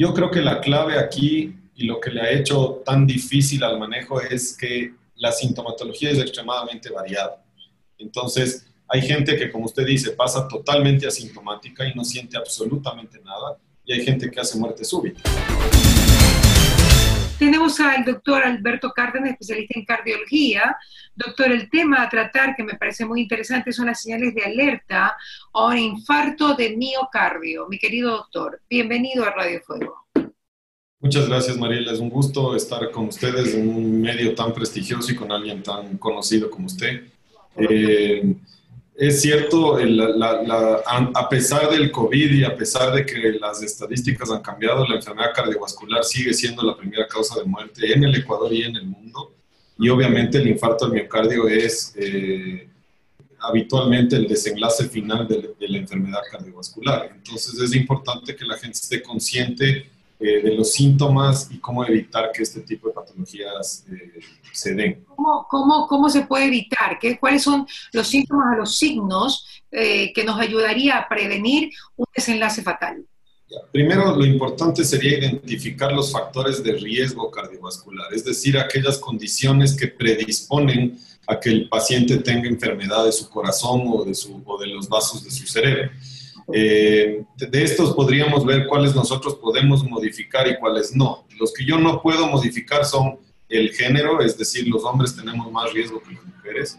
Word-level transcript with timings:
Yo 0.00 0.14
creo 0.14 0.30
que 0.30 0.40
la 0.40 0.60
clave 0.60 0.96
aquí 0.96 1.56
y 1.74 1.82
lo 1.82 1.98
que 1.98 2.10
le 2.10 2.20
ha 2.20 2.30
hecho 2.30 2.82
tan 2.86 3.04
difícil 3.04 3.64
al 3.64 3.80
manejo 3.80 4.20
es 4.20 4.56
que 4.56 4.94
la 5.16 5.32
sintomatología 5.32 6.10
es 6.10 6.20
extremadamente 6.20 6.88
variada. 6.90 7.44
Entonces, 7.98 8.64
hay 8.86 9.02
gente 9.02 9.36
que, 9.36 9.50
como 9.50 9.64
usted 9.64 9.84
dice, 9.84 10.12
pasa 10.12 10.46
totalmente 10.46 11.08
asintomática 11.08 11.84
y 11.84 11.96
no 11.96 12.04
siente 12.04 12.36
absolutamente 12.36 13.18
nada, 13.24 13.58
y 13.84 13.92
hay 13.92 14.04
gente 14.04 14.30
que 14.30 14.38
hace 14.38 14.56
muerte 14.56 14.84
súbita. 14.84 15.20
Tenemos 17.38 17.78
al 17.78 18.04
doctor 18.04 18.42
Alberto 18.42 18.90
Cárdenas, 18.90 19.30
especialista 19.30 19.78
en 19.78 19.84
cardiología. 19.84 20.76
Doctor, 21.14 21.52
el 21.52 21.70
tema 21.70 22.02
a 22.02 22.08
tratar 22.08 22.56
que 22.56 22.64
me 22.64 22.74
parece 22.74 23.04
muy 23.04 23.20
interesante 23.20 23.72
son 23.72 23.86
las 23.86 24.02
señales 24.02 24.34
de 24.34 24.42
alerta 24.42 25.16
o 25.52 25.68
un 25.68 25.78
infarto 25.78 26.54
de 26.54 26.76
miocardio. 26.76 27.68
Mi 27.68 27.78
querido 27.78 28.10
doctor, 28.10 28.60
bienvenido 28.68 29.24
a 29.24 29.30
Radio 29.30 29.60
Fuego. 29.64 30.08
Muchas 30.98 31.28
gracias, 31.28 31.56
Mariela. 31.56 31.92
Es 31.92 32.00
un 32.00 32.10
gusto 32.10 32.56
estar 32.56 32.90
con 32.90 33.06
ustedes 33.06 33.54
en 33.54 33.68
un 33.68 34.00
medio 34.00 34.34
tan 34.34 34.52
prestigioso 34.52 35.12
y 35.12 35.14
con 35.14 35.30
alguien 35.30 35.62
tan 35.62 35.96
conocido 35.96 36.50
como 36.50 36.66
usted. 36.66 37.04
Eh, 37.56 38.34
es 38.98 39.22
cierto, 39.22 39.76
a, 39.76 41.28
pesar 41.28 41.70
del 41.70 41.92
COVID 41.92 42.32
y 42.32 42.42
a 42.42 42.56
pesar 42.56 42.92
de 42.92 43.06
que 43.06 43.38
las 43.40 43.62
estadísticas 43.62 44.28
han 44.32 44.42
cambiado, 44.42 44.84
la 44.88 44.96
enfermedad 44.96 45.30
cardiovascular 45.32 46.02
sigue 46.02 46.34
siendo 46.34 46.64
la 46.64 46.76
primera 46.76 47.06
causa 47.06 47.38
de 47.38 47.44
muerte 47.44 47.92
en 47.92 48.02
el 48.02 48.16
Ecuador 48.16 48.52
y 48.52 48.62
en 48.62 48.74
el 48.74 48.86
mundo. 48.86 49.36
Y 49.78 49.88
obviamente 49.88 50.38
el 50.38 50.48
infarto 50.48 50.86
al 50.86 50.92
miocardio 50.92 51.46
es 51.46 51.94
eh, 51.96 52.68
habitualmente 53.38 54.16
el 54.16 54.26
desenlace 54.26 54.88
final 54.88 55.28
de, 55.28 55.54
de 55.56 55.68
la 55.68 55.78
enfermedad 55.78 56.22
cardiovascular. 56.28 57.12
Entonces 57.14 57.56
es 57.60 57.76
importante 57.76 58.34
que 58.34 58.44
la 58.44 58.58
gente 58.58 58.78
esté 58.78 59.00
consciente 59.00 59.88
eh, 60.20 60.42
de 60.42 60.54
los 60.54 60.72
síntomas 60.72 61.48
y 61.50 61.58
cómo 61.58 61.84
evitar 61.84 62.32
que 62.32 62.42
este 62.42 62.60
tipo 62.60 62.88
de 62.88 62.94
patologías 62.94 63.84
eh, 63.88 64.20
se 64.52 64.74
den. 64.74 65.04
¿Cómo, 65.04 65.46
cómo, 65.48 65.86
cómo 65.86 66.10
se 66.10 66.22
puede 66.22 66.46
evitar? 66.46 66.98
¿Qué, 66.98 67.18
¿Cuáles 67.18 67.42
son 67.42 67.66
los 67.92 68.08
síntomas 68.08 68.54
o 68.54 68.58
los 68.58 68.76
signos 68.76 69.46
eh, 69.70 70.12
que 70.12 70.24
nos 70.24 70.40
ayudaría 70.40 70.98
a 70.98 71.08
prevenir 71.08 71.70
un 71.96 72.06
desenlace 72.14 72.62
fatal? 72.62 73.04
Primero, 73.72 74.14
lo 74.14 74.26
importante 74.26 74.84
sería 74.84 75.18
identificar 75.18 75.92
los 75.92 76.12
factores 76.12 76.62
de 76.62 76.72
riesgo 76.72 77.30
cardiovascular, 77.30 78.12
es 78.12 78.24
decir, 78.24 78.58
aquellas 78.58 78.98
condiciones 78.98 79.74
que 79.74 79.88
predisponen 79.88 80.98
a 81.28 81.38
que 81.38 81.50
el 81.50 81.68
paciente 81.68 82.18
tenga 82.18 82.48
enfermedad 82.48 83.04
de 83.04 83.12
su 83.12 83.30
corazón 83.30 83.84
o 83.86 84.04
de, 84.04 84.14
su, 84.14 84.42
o 84.44 84.58
de 84.58 84.66
los 84.66 84.88
vasos 84.88 85.22
de 85.22 85.30
su 85.30 85.46
cerebro. 85.46 85.90
Eh, 86.52 87.24
de 87.36 87.62
estos 87.62 87.94
podríamos 87.94 88.44
ver 88.44 88.66
cuáles 88.66 88.94
nosotros 88.94 89.34
podemos 89.34 89.84
modificar 89.84 90.48
y 90.48 90.56
cuáles 90.58 90.94
no. 90.94 91.26
Los 91.38 91.52
que 91.52 91.64
yo 91.64 91.78
no 91.78 92.00
puedo 92.00 92.26
modificar 92.26 92.84
son 92.84 93.18
el 93.48 93.70
género, 93.70 94.20
es 94.20 94.36
decir, 94.36 94.68
los 94.68 94.84
hombres 94.84 95.14
tenemos 95.14 95.50
más 95.50 95.72
riesgo 95.72 96.02
que 96.02 96.14
las 96.14 96.24
mujeres. 96.24 96.78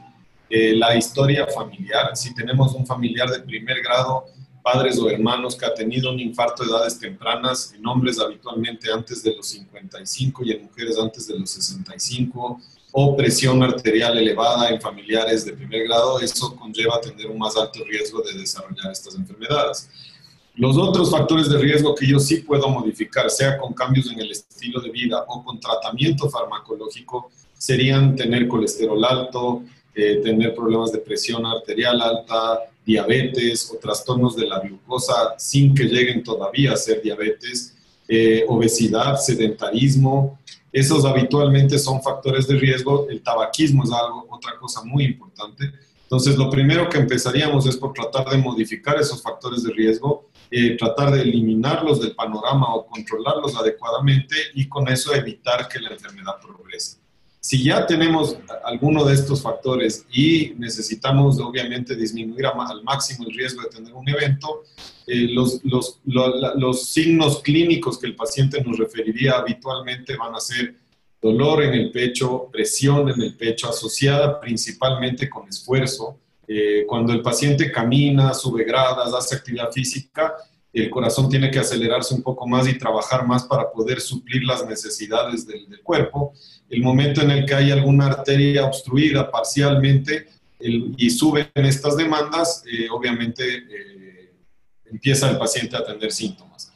Eh, 0.49 0.75
la 0.75 0.95
historia 0.95 1.45
familiar, 1.47 2.15
si 2.15 2.33
tenemos 2.33 2.73
un 2.73 2.85
familiar 2.85 3.29
de 3.29 3.39
primer 3.41 3.81
grado, 3.81 4.25
padres 4.63 4.97
o 4.99 5.09
hermanos 5.09 5.55
que 5.55 5.65
ha 5.65 5.73
tenido 5.73 6.11
un 6.11 6.19
infarto 6.19 6.63
de 6.63 6.69
edades 6.69 6.99
tempranas, 6.99 7.73
en 7.73 7.85
hombres 7.85 8.19
habitualmente 8.19 8.91
antes 8.91 9.23
de 9.23 9.35
los 9.35 9.47
55 9.47 10.43
y 10.43 10.51
en 10.51 10.63
mujeres 10.63 10.97
antes 10.97 11.27
de 11.27 11.39
los 11.39 11.49
65, 11.49 12.59
o 12.91 13.15
presión 13.15 13.61
arterial 13.61 14.17
elevada 14.17 14.69
en 14.69 14.81
familiares 14.81 15.45
de 15.45 15.53
primer 15.53 15.83
grado, 15.85 16.19
eso 16.19 16.55
conlleva 16.55 16.99
tener 16.99 17.27
un 17.27 17.37
más 17.37 17.55
alto 17.55 17.83
riesgo 17.85 18.21
de 18.21 18.33
desarrollar 18.33 18.91
estas 18.91 19.15
enfermedades. 19.15 19.89
Los 20.55 20.77
otros 20.77 21.11
factores 21.11 21.49
de 21.49 21.57
riesgo 21.57 21.95
que 21.95 22.07
yo 22.07 22.19
sí 22.19 22.37
puedo 22.37 22.67
modificar, 22.67 23.29
sea 23.29 23.57
con 23.57 23.73
cambios 23.73 24.11
en 24.11 24.19
el 24.19 24.31
estilo 24.31 24.81
de 24.81 24.89
vida 24.89 25.23
o 25.27 25.43
con 25.43 25.59
tratamiento 25.59 26.29
farmacológico, 26.29 27.31
serían 27.57 28.15
tener 28.15 28.47
colesterol 28.47 29.03
alto, 29.05 29.63
eh, 29.93 30.21
tener 30.23 30.55
problemas 30.55 30.91
de 30.91 30.99
presión 30.99 31.45
arterial 31.45 32.02
alta, 32.02 32.59
diabetes 32.85 33.71
o 33.71 33.77
trastornos 33.77 34.35
de 34.35 34.47
la 34.47 34.59
glucosa 34.59 35.35
sin 35.37 35.75
que 35.75 35.83
lleguen 35.83 36.23
todavía 36.23 36.73
a 36.73 36.77
ser 36.77 37.02
diabetes, 37.02 37.75
eh, 38.08 38.43
obesidad, 38.47 39.17
sedentarismo, 39.17 40.39
esos 40.71 41.05
habitualmente 41.05 41.80
son 41.80 42.02
factores 42.02 42.47
de 42.47 42.57
riesgo. 42.57 43.07
El 43.09 43.21
tabaquismo 43.21 43.83
es 43.83 43.91
algo, 43.91 44.27
otra 44.30 44.57
cosa 44.57 44.83
muy 44.83 45.05
importante. 45.05 45.71
Entonces, 46.03 46.37
lo 46.37 46.49
primero 46.49 46.89
que 46.89 46.97
empezaríamos 46.97 47.67
es 47.67 47.77
por 47.77 47.93
tratar 47.93 48.30
de 48.30 48.37
modificar 48.37 48.99
esos 48.99 49.21
factores 49.21 49.63
de 49.63 49.71
riesgo, 49.71 50.29
eh, 50.49 50.75
tratar 50.77 51.11
de 51.11 51.21
eliminarlos 51.21 52.02
del 52.02 52.15
panorama 52.15 52.73
o 52.73 52.87
controlarlos 52.87 53.55
adecuadamente 53.55 54.35
y 54.55 54.67
con 54.67 54.87
eso 54.87 55.13
evitar 55.13 55.67
que 55.67 55.79
la 55.79 55.89
enfermedad 55.89 56.39
progrese. 56.41 56.98
Si 57.49 57.64
ya 57.64 57.87
tenemos 57.87 58.37
alguno 58.64 59.04
de 59.04 59.15
estos 59.15 59.42
factores 59.42 60.05
y 60.14 60.54
necesitamos 60.60 61.39
obviamente 61.39 61.95
disminuir 61.95 62.45
al 62.45 62.83
máximo 62.83 63.26
el 63.27 63.33
riesgo 63.36 63.64
de 63.64 63.70
tener 63.70 63.92
un 63.92 64.08
evento, 64.08 64.65
eh, 65.08 65.30
los, 65.33 65.59
los, 65.64 65.99
los, 66.05 66.89
signos 66.89 67.42
clínicos 67.42 67.98
que 67.98 68.05
el 68.05 68.15
paciente 68.15 68.61
nos 68.61 68.77
referiría 68.77 69.39
habitualmente 69.39 70.15
van 70.15 70.36
a 70.36 70.39
ser 70.39 70.76
dolor 71.20 71.64
en 71.64 71.73
el 71.73 71.89
pecho, 71.89 72.49
presión 72.52 73.09
en 73.09 73.20
el 73.20 73.36
pecho 73.36 73.67
asociada 73.67 74.39
principalmente 74.39 75.27
con 75.27 75.49
esfuerzo. 75.49 76.20
Eh, 76.48 76.86
cuando 76.86 77.14
el 77.14 77.23
paciente 77.23 77.71
camina, 77.71 78.36
sube 78.36 78.64
gradas, 78.64 79.11
hace 79.11 79.36
actividad 79.36 79.71
física, 79.71 80.36
el 80.71 80.89
corazón 80.89 81.30
tiene 81.30 81.49
que 81.49 81.59
acelerarse 81.59 82.14
un 82.14 82.21
poco 82.21 82.48
más 82.48 82.67
y 82.67 82.77
trabajar 82.77 83.26
más 83.26 83.43
para 83.43 83.71
poder 83.71 83.99
suplir 83.99 84.43
las 84.43 84.65
necesidades 84.67 85.48
del, 85.48 85.82
cuerpo. 85.82 86.33
El 86.69 86.81
momento 86.81 87.21
en 87.21 87.31
el 87.31 87.45
que 87.45 87.55
hay 87.55 87.71
alguna 87.71 88.07
arteria 88.07 88.65
obstruida 88.65 89.30
parcialmente 89.31 90.27
y 90.59 91.09
suben 91.09 91.49
estas 91.55 91.95
demandas, 91.95 92.63
eh, 92.69 92.87
obviamente 92.91 93.43
eh, 93.43 94.33
empieza 94.85 95.29
el 95.29 95.37
paciente 95.37 95.77
a 95.77 95.85
tener 95.85 96.11
síntomas. 96.11 96.71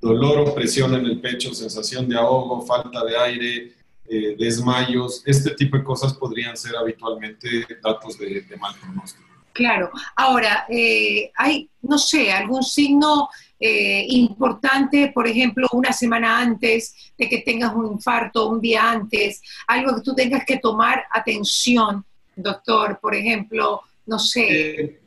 Dolor 0.00 0.40
o 0.40 0.54
presión 0.54 0.94
en 0.94 1.06
el 1.06 1.20
pecho, 1.20 1.54
sensación 1.54 2.08
de 2.08 2.16
ahogo, 2.16 2.66
falta 2.66 3.04
de 3.04 3.16
aire, 3.16 3.72
eh, 4.04 4.36
desmayos, 4.36 5.22
este 5.24 5.52
tipo 5.52 5.76
de 5.76 5.84
cosas 5.84 6.14
podrían 6.14 6.56
ser 6.56 6.76
habitualmente 6.76 7.66
datos 7.80 8.18
de 8.18 8.44
mal 8.58 8.74
pronóstico. 8.80 9.32
Claro. 9.52 9.90
Ahora, 10.16 10.66
eh, 10.68 11.30
hay, 11.36 11.68
no 11.82 11.98
sé, 11.98 12.32
algún 12.32 12.62
signo 12.62 13.28
eh, 13.64 14.06
importante, 14.08 15.12
por 15.14 15.28
ejemplo, 15.28 15.68
una 15.72 15.92
semana 15.92 16.40
antes 16.40 17.12
de 17.16 17.28
que 17.28 17.38
tengas 17.38 17.72
un 17.72 17.92
infarto, 17.92 18.48
un 18.48 18.60
día 18.60 18.90
antes, 18.90 19.40
algo 19.68 19.94
que 19.94 20.02
tú 20.02 20.16
tengas 20.16 20.44
que 20.44 20.58
tomar 20.58 21.04
atención, 21.12 22.04
doctor, 22.34 22.98
por 23.00 23.14
ejemplo, 23.14 23.82
no 24.06 24.18
sé. 24.18 24.98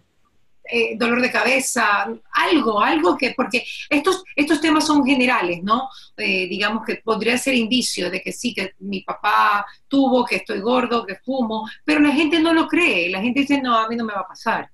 Eh, 0.68 0.96
dolor 0.98 1.22
de 1.22 1.30
cabeza, 1.30 2.08
algo, 2.32 2.82
algo 2.82 3.18
que, 3.18 3.36
porque 3.38 3.64
estos, 3.88 4.24
estos 4.36 4.60
temas 4.62 4.88
son 4.88 5.06
generales, 5.06 5.62
¿no? 5.62 5.90
Eh, 6.16 6.48
digamos 6.48 6.84
que 6.86 6.96
podría 7.04 7.38
ser 7.38 7.54
indicio 7.56 8.10
de 8.10 8.22
que 8.22 8.32
sí, 8.32 8.54
que 8.54 8.72
mi 8.80 9.02
papá 9.02 9.66
tuvo, 9.88 10.26
que 10.26 10.38
estoy 10.38 10.62
gordo, 10.62 11.06
que 11.06 11.18
fumo, 11.18 11.70
pero 11.84 12.00
la 12.00 12.14
gente 12.14 12.40
no 12.40 12.54
lo 12.54 12.68
cree, 12.68 13.10
la 13.10 13.22
gente 13.22 13.42
dice, 13.42 13.62
no, 13.62 13.78
a 13.78 13.88
mí 13.90 13.98
no 13.98 14.06
me 14.06 14.14
va 14.14 14.22
a 14.22 14.28
pasar. 14.28 14.72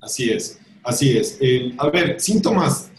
Así 0.00 0.30
es, 0.30 0.58
así 0.84 1.16
es. 1.16 1.38
Eh, 1.40 1.74
a 1.78 1.88
ver, 1.90 2.20
síntomas. 2.20 2.90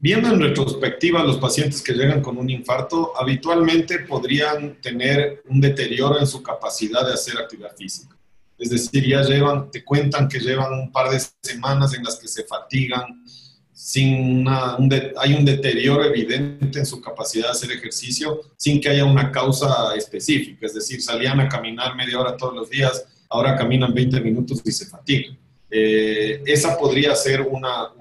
Viendo 0.00 0.28
en 0.28 0.40
retrospectiva 0.40 1.24
los 1.24 1.38
pacientes 1.38 1.82
que 1.82 1.92
llegan 1.92 2.22
con 2.22 2.38
un 2.38 2.48
infarto, 2.48 3.12
habitualmente 3.18 3.98
podrían 4.00 4.80
tener 4.80 5.42
un 5.48 5.60
deterioro 5.60 6.20
en 6.20 6.26
su 6.26 6.40
capacidad 6.40 7.04
de 7.04 7.14
hacer 7.14 7.36
actividad 7.36 7.74
física 7.76 8.18
es 8.58 8.70
decir, 8.70 9.06
ya 9.06 9.22
llevan, 9.22 9.70
te 9.70 9.84
cuentan 9.84 10.28
que 10.28 10.40
llevan 10.40 10.72
un 10.72 10.90
par 10.90 11.10
de 11.10 11.20
semanas 11.42 11.94
en 11.94 12.02
las 12.02 12.16
que 12.16 12.26
se 12.26 12.42
fatigan, 12.42 13.22
sin 13.72 14.40
una, 14.40 14.76
hay 15.16 15.34
un 15.34 15.44
deterioro 15.44 16.04
evidente 16.04 16.80
en 16.80 16.86
su 16.86 17.00
capacidad 17.00 17.44
de 17.44 17.50
hacer 17.52 17.70
ejercicio 17.70 18.40
sin 18.56 18.80
que 18.80 18.88
haya 18.88 19.04
una 19.04 19.30
causa 19.30 19.94
específica. 19.94 20.66
Es 20.66 20.74
decir, 20.74 21.00
salían 21.00 21.38
a 21.38 21.48
caminar 21.48 21.94
media 21.94 22.18
hora 22.18 22.36
todos 22.36 22.54
los 22.54 22.68
días, 22.68 23.04
ahora 23.30 23.56
caminan 23.56 23.94
20 23.94 24.20
minutos 24.20 24.60
y 24.64 24.72
se 24.72 24.86
fatigan. 24.86 25.38
Eh, 25.70 26.42
esa 26.46 26.78
podría 26.78 27.14
ser 27.14 27.42
una, 27.42 27.92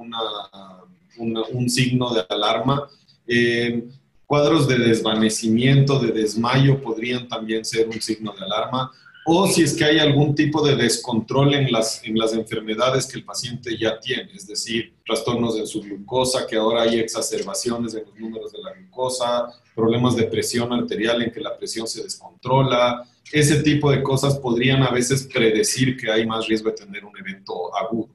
un 1.17 1.69
signo 1.69 2.13
de 2.13 2.25
alarma. 2.29 2.87
Eh, 3.27 3.87
cuadros 4.25 4.67
de 4.67 4.77
desvanecimiento, 4.77 5.99
de 5.99 6.11
desmayo 6.11 6.81
podrían 6.81 7.27
también 7.27 7.63
ser 7.65 7.87
un 7.87 8.01
signo 8.01 8.33
de 8.37 8.45
alarma 8.45 8.91
o 9.29 9.45
si 9.45 9.61
es 9.61 9.75
que 9.75 9.83
hay 9.83 9.99
algún 9.99 10.33
tipo 10.35 10.65
de 10.65 10.77
descontrol 10.77 11.53
en 11.53 11.69
las, 11.69 12.01
en 12.05 12.17
las 12.17 12.31
enfermedades 12.31 13.05
que 13.05 13.17
el 13.17 13.25
paciente 13.25 13.77
ya 13.77 13.99
tiene, 13.99 14.29
es 14.33 14.47
decir, 14.47 14.93
trastornos 15.05 15.57
de 15.57 15.67
su 15.67 15.81
glucosa, 15.81 16.47
que 16.47 16.55
ahora 16.55 16.83
hay 16.83 16.99
exacerbaciones 16.99 17.93
en 17.93 18.05
los 18.05 18.15
números 18.17 18.53
de 18.53 18.59
la 18.59 18.71
glucosa, 18.71 19.49
problemas 19.75 20.15
de 20.15 20.23
presión 20.23 20.71
arterial 20.71 21.21
en 21.21 21.31
que 21.33 21.41
la 21.41 21.57
presión 21.57 21.89
se 21.89 22.03
descontrola, 22.03 23.03
ese 23.31 23.61
tipo 23.61 23.91
de 23.91 24.01
cosas 24.03 24.37
podrían 24.39 24.83
a 24.83 24.91
veces 24.91 25.27
predecir 25.31 25.97
que 25.97 26.11
hay 26.11 26.25
más 26.25 26.47
riesgo 26.47 26.69
de 26.69 26.75
tener 26.75 27.05
un 27.05 27.17
evento 27.17 27.75
agudo. 27.75 28.09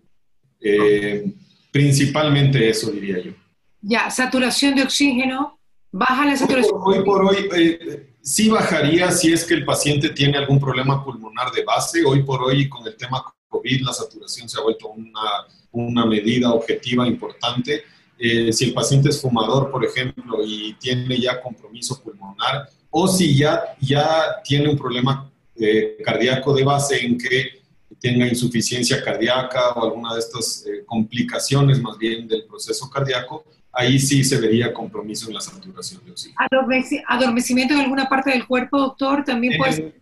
Eh, 0.61 1.33
principalmente 1.71 2.69
eso 2.69 2.91
diría 2.91 3.19
yo. 3.21 3.33
Ya, 3.81 4.11
saturación 4.11 4.77
de 4.77 4.83
oxígeno, 4.83 5.59
baja 5.91 6.25
la 6.27 6.37
saturación. 6.37 6.81
Hoy 6.85 7.05
por 7.05 7.25
hoy, 7.25 7.49
eh, 7.55 8.15
sí 8.23 8.49
bajaría 8.49 9.11
si 9.11 9.33
es 9.33 9.45
que 9.45 9.55
el 9.55 9.65
paciente 9.65 10.11
tiene 10.11 10.39
algún 10.39 10.61
problema 10.61 11.05
pulmonar 11.05 11.51
de 11.53 11.65
base. 11.65 12.05
Hoy 12.05 12.23
por 12.23 12.43
hoy, 12.43 12.69
con 12.69 12.87
el 12.87 12.97
tema 12.97 13.23
COVID, 13.49 13.83
la 13.83 13.93
saturación 13.93 14.49
se 14.49 14.59
ha 14.59 14.63
vuelto 14.63 14.89
una, 14.89 15.47
una 15.73 16.07
medida 16.07 16.53
objetiva 16.53 17.07
importante. 17.07 17.83
Eh, 18.19 18.53
si 18.53 18.67
el 18.67 18.73
paciente 18.73 19.09
es 19.09 19.21
fumador, 19.21 19.71
por 19.71 19.85
ejemplo, 19.85 20.39
y 20.45 20.75
tiene 20.75 21.19
ya 21.19 21.41
compromiso 21.41 22.01
pulmonar, 22.01 22.69
o 22.93 23.09
si 23.09 23.37
ya, 23.37 23.75
ya 23.81 24.43
tiene 24.45 24.69
un 24.69 24.79
problema 24.79 25.29
eh, 25.57 25.97
cardíaco 26.05 26.55
de 26.55 26.63
base 26.63 27.05
en 27.05 27.19
que 27.19 27.63
tenga 27.99 28.27
insuficiencia 28.27 29.03
cardíaca 29.03 29.71
o 29.73 29.85
alguna 29.85 30.15
de 30.15 30.21
estas 30.21 30.67
eh, 30.67 30.85
complicaciones 30.85 31.81
más 31.81 31.97
bien 31.97 32.29
del 32.29 32.45
proceso 32.45 32.91
cardíaco, 32.91 33.45
ahí 33.73 33.99
sí 33.99 34.23
se 34.23 34.39
vería 34.39 34.75
compromiso 34.75 35.29
en 35.29 35.35
la 35.35 35.41
saturación 35.41 36.05
de 36.05 36.11
oxígeno. 36.11 36.39
¿Adormecimiento 37.09 37.75
en 37.75 37.81
alguna 37.81 38.09
parte 38.09 38.31
del 38.31 38.47
cuerpo, 38.47 38.79
doctor? 38.79 39.25
¿También 39.25 39.57
puede 39.57 39.73
ser 39.73 39.95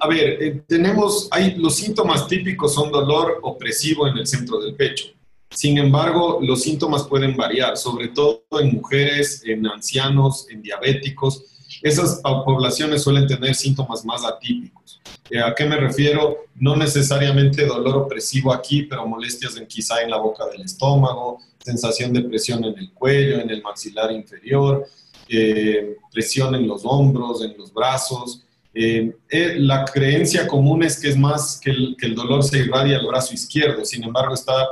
A 0.00 0.08
ver, 0.08 0.64
tenemos, 0.66 1.28
hay, 1.30 1.54
los 1.54 1.76
síntomas 1.76 2.28
típicos 2.28 2.74
son 2.74 2.90
dolor 2.90 3.38
opresivo 3.42 4.06
en 4.06 4.18
el 4.18 4.26
centro 4.26 4.58
del 4.58 4.74
pecho. 4.74 5.06
Sin 5.50 5.78
embargo, 5.78 6.38
los 6.42 6.62
síntomas 6.62 7.04
pueden 7.04 7.34
variar, 7.34 7.78
sobre 7.78 8.08
todo 8.08 8.44
en 8.60 8.74
mujeres, 8.74 9.42
en 9.46 9.66
ancianos, 9.66 10.46
en 10.50 10.60
diabéticos. 10.60 11.44
Esas 11.82 12.20
poblaciones 12.22 13.02
suelen 13.02 13.26
tener 13.26 13.54
síntomas 13.54 14.04
más 14.04 14.24
atípicos. 14.24 15.00
Eh, 15.30 15.40
¿A 15.40 15.54
qué 15.54 15.64
me 15.64 15.76
refiero? 15.76 16.46
No 16.54 16.76
necesariamente 16.76 17.66
dolor 17.66 17.96
opresivo 17.96 18.52
aquí, 18.52 18.84
pero 18.84 19.06
molestias 19.06 19.56
en, 19.56 19.66
quizá 19.66 20.02
en 20.02 20.10
la 20.10 20.18
boca 20.18 20.46
del 20.46 20.62
estómago, 20.62 21.40
sensación 21.64 22.12
de 22.12 22.22
presión 22.22 22.64
en 22.64 22.78
el 22.78 22.92
cuello, 22.92 23.40
en 23.40 23.50
el 23.50 23.62
maxilar 23.62 24.12
inferior, 24.12 24.86
eh, 25.28 25.96
presión 26.12 26.54
en 26.54 26.66
los 26.68 26.82
hombros, 26.84 27.42
en 27.42 27.56
los 27.58 27.72
brazos. 27.72 28.42
Eh, 28.72 29.12
la 29.58 29.84
creencia 29.84 30.46
común 30.46 30.82
es 30.82 31.00
que 31.00 31.08
es 31.08 31.16
más 31.16 31.60
que 31.60 31.70
el, 31.70 31.96
que 31.98 32.06
el 32.06 32.14
dolor 32.14 32.44
se 32.44 32.58
irradia 32.58 32.98
al 32.98 33.06
brazo 33.06 33.34
izquierdo, 33.34 33.84
sin 33.84 34.04
embargo 34.04 34.34
está 34.34 34.68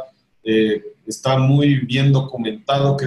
está 1.06 1.38
muy 1.38 1.80
bien 1.80 2.12
documentado 2.12 2.96
que, 2.96 3.06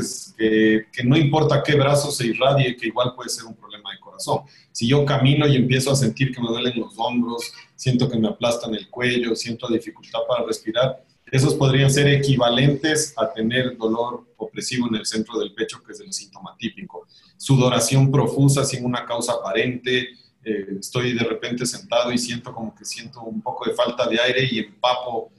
que, 0.92 1.04
no 1.04 1.18
importa 1.18 1.64
qué 1.64 1.76
brazo 1.76 2.12
se 2.12 2.28
irradie, 2.28 2.76
que 2.76 2.88
igual 2.88 3.14
puede 3.16 3.30
ser 3.30 3.46
un 3.46 3.56
problema 3.56 3.92
de 3.92 4.00
corazón. 4.00 4.42
Si 4.72 4.88
yo 4.88 5.06
camino 5.06 5.48
y 5.48 5.56
empiezo 5.56 5.92
a 5.92 5.96
sentir 5.96 6.34
que 6.34 6.42
me 6.42 6.48
duelen 6.48 6.80
los 6.80 6.94
hombros, 6.98 7.52
siento 7.76 8.10
que 8.10 8.18
me 8.18 8.28
aplastan 8.28 8.76
el 8.76 8.90
cuello, 8.90 9.36
siento 9.36 9.68
dificultad 9.68 10.20
para 10.28 10.46
respirar, 10.46 11.04
esos 11.32 11.56
podrían 11.56 11.92
ser 11.92 12.08
equivalentes 12.08 13.14
a 13.18 13.34
tener 13.34 13.78
dolor 13.78 14.26
opresivo 14.38 14.88
en 14.88 14.96
el 14.96 15.06
centro 15.06 15.38
del 15.40 15.54
pecho, 15.54 15.84
que 15.84 15.92
es 15.92 16.00
el 16.00 16.14
síntoma 16.14 16.56
típico. 16.58 17.06
Sudoración 17.36 18.12
profusa 18.12 18.64
sin 18.64 18.86
una 18.86 19.06
causa 19.06 19.34
aparente, 19.34 20.10
eh, 20.44 20.78
estoy 20.80 21.14
de 21.14 21.26
repente 21.26 21.66
sentado 21.66 22.12
y 22.14 22.18
siento 22.18 22.54
como 22.54 22.74
que 22.74 22.86
siento 22.86 23.22
un 23.22 23.42
poco 23.42 23.70
de 23.70 23.76
falta 23.76 24.08
de 24.08 24.22
aire 24.22 24.48
y 24.50 24.60
empapo 24.60 25.32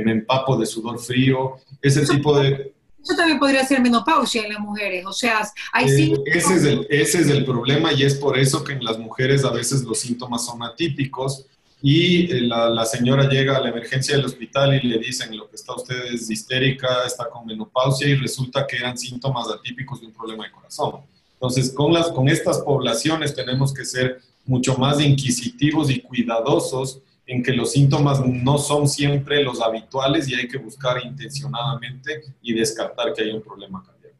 me 0.00 0.12
empapo 0.12 0.56
de 0.56 0.66
sudor 0.66 0.98
frío, 0.98 1.56
ese 1.82 2.06
tipo 2.06 2.38
de... 2.38 2.72
Eso 3.02 3.14
también 3.16 3.38
podría 3.38 3.64
ser 3.66 3.80
menopausia 3.82 4.44
en 4.44 4.54
las 4.54 4.60
mujeres, 4.60 5.04
o 5.04 5.12
sea, 5.12 5.46
hay 5.72 5.84
eh, 5.84 6.14
ese, 6.26 6.54
es 6.54 6.64
el, 6.64 6.86
ese 6.88 7.20
es 7.20 7.28
el 7.28 7.44
problema 7.44 7.92
y 7.92 8.02
es 8.02 8.14
por 8.14 8.38
eso 8.38 8.64
que 8.64 8.72
en 8.72 8.84
las 8.84 8.98
mujeres 8.98 9.44
a 9.44 9.50
veces 9.50 9.82
los 9.82 10.00
síntomas 10.00 10.46
son 10.46 10.62
atípicos 10.62 11.44
y 11.82 12.32
eh, 12.32 12.40
la, 12.40 12.70
la, 12.70 12.86
señora 12.86 13.28
llega 13.28 13.58
a 13.58 13.60
la 13.60 13.68
emergencia 13.68 14.16
del 14.16 14.24
hospital 14.24 14.74
y 14.82 14.88
le 14.88 14.98
dicen 14.98 15.36
lo 15.36 15.50
que 15.50 15.56
está 15.56 15.74
usted 15.74 16.14
es 16.14 16.30
histérica, 16.30 17.04
está 17.06 17.28
con 17.28 17.44
menopausia 17.44 18.08
y 18.08 18.14
resulta 18.14 18.66
que 18.66 18.76
eran 18.78 18.96
síntomas 18.96 19.50
atípicos 19.50 20.00
de 20.00 20.06
un 20.06 20.12
problema 20.14 20.44
de 20.44 20.52
corazón. 20.52 21.02
Entonces, 21.34 21.74
con, 21.74 21.92
las, 21.92 22.08
con 22.08 22.26
estas 22.30 22.60
poblaciones 22.60 23.34
tenemos 23.34 23.74
que 23.74 23.84
ser 23.84 24.22
mucho 24.46 24.78
más 24.78 24.98
inquisitivos 24.98 25.90
y 25.90 26.00
cuidadosos 26.00 27.00
en 27.26 27.42
que 27.42 27.52
los 27.52 27.72
síntomas 27.72 28.24
no 28.24 28.58
son 28.58 28.88
siempre 28.88 29.42
los 29.42 29.60
habituales 29.60 30.28
y 30.28 30.34
hay 30.34 30.46
que 30.46 30.58
buscar 30.58 31.04
intencionadamente 31.04 32.22
y 32.42 32.52
descartar 32.52 33.12
que 33.14 33.22
hay 33.22 33.30
un 33.30 33.42
problema 33.42 33.82
cardíaco. 33.82 34.16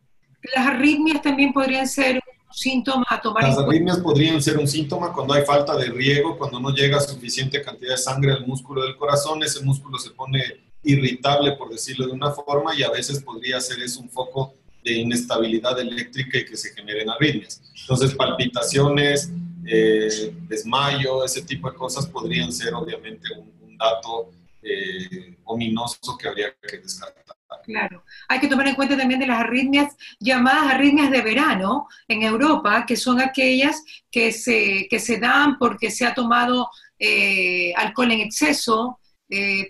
Las 0.55 0.67
arritmias 0.67 1.23
también 1.23 1.53
podrían 1.53 1.87
ser 1.87 2.17
un 2.17 2.55
síntoma 2.55 3.05
a 3.09 3.21
tomar 3.21 3.43
Las 3.43 3.59
arritmias 3.59 3.99
podrían 3.99 4.41
ser 4.41 4.59
un 4.59 4.69
síntoma 4.69 5.13
cuando 5.13 5.35
hay 5.35 5.45
falta 5.45 5.77
de 5.77 5.87
riego, 5.87 6.39
cuando 6.39 6.61
no 6.61 6.71
llega 6.71 7.01
suficiente 7.01 7.63
cantidad 7.63 7.93
de 7.93 7.99
sangre 7.99 8.33
al 8.33 8.47
músculo 8.47 8.83
del 8.83 8.97
corazón, 8.97 9.43
ese 9.43 9.63
músculo 9.63 9.99
se 9.99 10.11
pone 10.11 10.43
irritable, 10.83 11.53
por 11.53 11.71
decirlo 11.71 12.07
de 12.07 12.13
una 12.13 12.31
forma, 12.31 12.75
y 12.75 12.83
a 12.83 12.91
veces 12.91 13.23
podría 13.23 13.61
ser 13.61 13.81
eso 13.81 14.01
un 14.01 14.11
foco 14.11 14.55
de 14.83 14.93
inestabilidad 14.93 15.79
eléctrica 15.81 16.39
y 16.39 16.45
que 16.45 16.57
se 16.57 16.75
generen 16.75 17.09
arritmias. 17.09 17.63
Entonces, 17.81 18.15
palpitaciones, 18.15 19.31
eh, 19.67 20.35
desmayo, 20.49 21.25
ese 21.25 21.43
tipo 21.43 21.71
de 21.71 21.77
cosas 21.77 22.07
podrían 22.07 22.53
ser 22.53 22.75
obviamente 22.75 23.29
un, 23.37 23.77
dato 23.77 24.31
eh, 24.63 25.37
ominoso 25.45 26.17
que 26.17 26.29
habría 26.29 26.55
que 26.55 26.79
descartar. 26.79 27.25
Claro, 27.65 28.05
hay 28.29 28.41
que 28.41 28.47
tomar 28.47 28.69
en 28.69 28.75
cuenta 28.75 28.97
también 28.97 29.19
de 29.19 29.27
las 29.27 29.41
arritmias 29.41 29.97
llamadas 30.21 30.75
arritmias 30.75 31.11
de 31.11 31.23
verano 31.23 31.89
en 32.07 32.23
Europa, 32.23 32.85
que 32.87 32.97
son 32.97 33.21
aquellas 33.21 33.83
que 34.11 34.33
se, 34.33 34.87
que 34.89 35.01
se 35.01 35.19
dan 35.19 35.59
porque 35.59 35.91
se 35.91 36.07
ha 36.07 36.15
tomado 36.15 36.71
eh, 36.99 37.73
alcohol 37.75 38.13
en 38.13 38.21
exceso, 38.21 39.01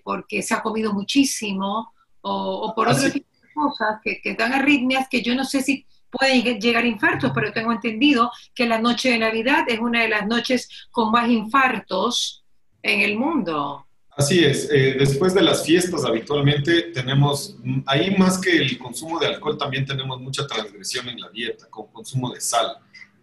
porque 0.02 0.42
se 0.42 0.52
ha 0.52 0.62
comido 0.62 0.92
muchísimo, 0.92 1.94
o, 2.20 2.72
por 2.74 2.88
otro 2.88 3.10
tipo 3.10 3.26
de 3.40 3.54
cosas 3.54 4.00
que, 4.02 4.20
que 4.20 4.34
dan 4.34 4.52
arritmias 4.52 5.08
que 5.08 5.22
yo 5.22 5.34
no 5.34 5.44
sé 5.44 5.62
si 5.62 5.86
pueden 6.18 6.60
llegar 6.60 6.84
infartos, 6.84 7.32
pero 7.34 7.52
tengo 7.52 7.72
entendido 7.72 8.30
que 8.54 8.66
la 8.66 8.78
noche 8.78 9.10
de 9.10 9.18
Navidad 9.18 9.64
es 9.68 9.78
una 9.78 10.02
de 10.02 10.08
las 10.08 10.26
noches 10.26 10.68
con 10.90 11.10
más 11.10 11.28
infartos 11.28 12.44
en 12.82 13.00
el 13.00 13.18
mundo. 13.18 13.86
Así 14.16 14.44
es, 14.44 14.70
eh, 14.70 14.94
después 14.96 15.34
de 15.34 15.42
las 15.42 15.64
fiestas 15.66 16.04
habitualmente 16.04 16.82
tenemos, 16.92 17.56
mm, 17.62 17.80
ahí 17.86 18.14
más 18.16 18.38
que 18.38 18.56
el 18.56 18.78
consumo 18.78 19.18
de 19.18 19.26
alcohol, 19.26 19.58
también 19.58 19.84
tenemos 19.84 20.20
mucha 20.20 20.46
transgresión 20.46 21.08
en 21.08 21.20
la 21.20 21.28
dieta, 21.30 21.66
con 21.68 21.88
consumo 21.88 22.32
de 22.32 22.40
sal. 22.40 22.76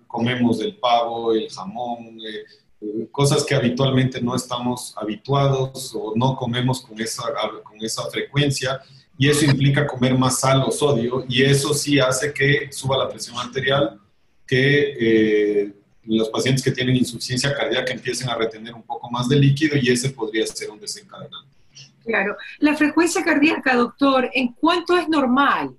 Comemos 0.05 0.59
el 0.59 0.75
pavo, 0.75 1.31
el 1.31 1.49
jamón, 1.49 2.19
eh, 2.19 2.43
eh, 2.81 3.07
cosas 3.09 3.45
que 3.45 3.55
habitualmente 3.55 4.19
no 4.19 4.35
estamos 4.35 4.93
habituados 4.97 5.93
o 5.95 6.13
no 6.15 6.35
comemos 6.35 6.81
con 6.81 6.99
esa, 6.99 7.23
con 7.63 7.81
esa 7.81 8.09
frecuencia 8.09 8.81
y 9.21 9.29
eso 9.29 9.45
implica 9.45 9.85
comer 9.85 10.17
más 10.17 10.39
sal 10.39 10.63
o 10.65 10.71
sodio 10.71 11.23
y 11.29 11.43
eso 11.43 11.75
sí 11.75 11.99
hace 11.99 12.33
que 12.33 12.69
suba 12.71 12.97
la 12.97 13.07
presión 13.07 13.37
arterial, 13.37 13.99
que 14.47 14.95
eh, 14.99 15.73
los 16.05 16.27
pacientes 16.29 16.63
que 16.63 16.71
tienen 16.71 16.95
insuficiencia 16.95 17.53
cardíaca 17.53 17.93
empiecen 17.93 18.29
a 18.29 18.35
retener 18.35 18.73
un 18.73 18.81
poco 18.81 19.11
más 19.11 19.29
de 19.29 19.35
líquido 19.35 19.77
y 19.79 19.89
ese 19.89 20.09
podría 20.09 20.47
ser 20.47 20.71
un 20.71 20.79
desencadenante. 20.79 21.55
Claro. 22.03 22.35
La 22.57 22.75
frecuencia 22.75 23.23
cardíaca, 23.23 23.75
doctor, 23.75 24.27
¿en 24.33 24.53
cuánto 24.53 24.97
es 24.97 25.07
normal? 25.07 25.69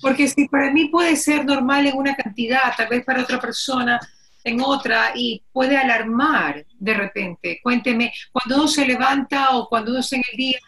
Porque 0.00 0.26
si 0.26 0.48
para 0.48 0.72
mí 0.72 0.88
puede 0.88 1.16
ser 1.16 1.44
normal 1.44 1.86
en 1.86 1.98
una 1.98 2.16
cantidad, 2.16 2.74
tal 2.78 2.88
vez 2.88 3.04
para 3.04 3.24
otra 3.24 3.38
persona 3.38 4.00
en 4.46 4.60
otra 4.60 5.10
y 5.14 5.42
puede 5.52 5.76
alarmar 5.76 6.64
de 6.78 6.94
repente. 6.94 7.60
Cuénteme, 7.62 8.12
cuando 8.32 8.62
uno 8.62 8.68
se 8.68 8.86
levanta 8.86 9.56
o 9.56 9.68
cuando 9.68 9.90
uno 9.90 10.00
está 10.00 10.16
en 10.16 10.22
el 10.30 10.36
día, 10.36 10.58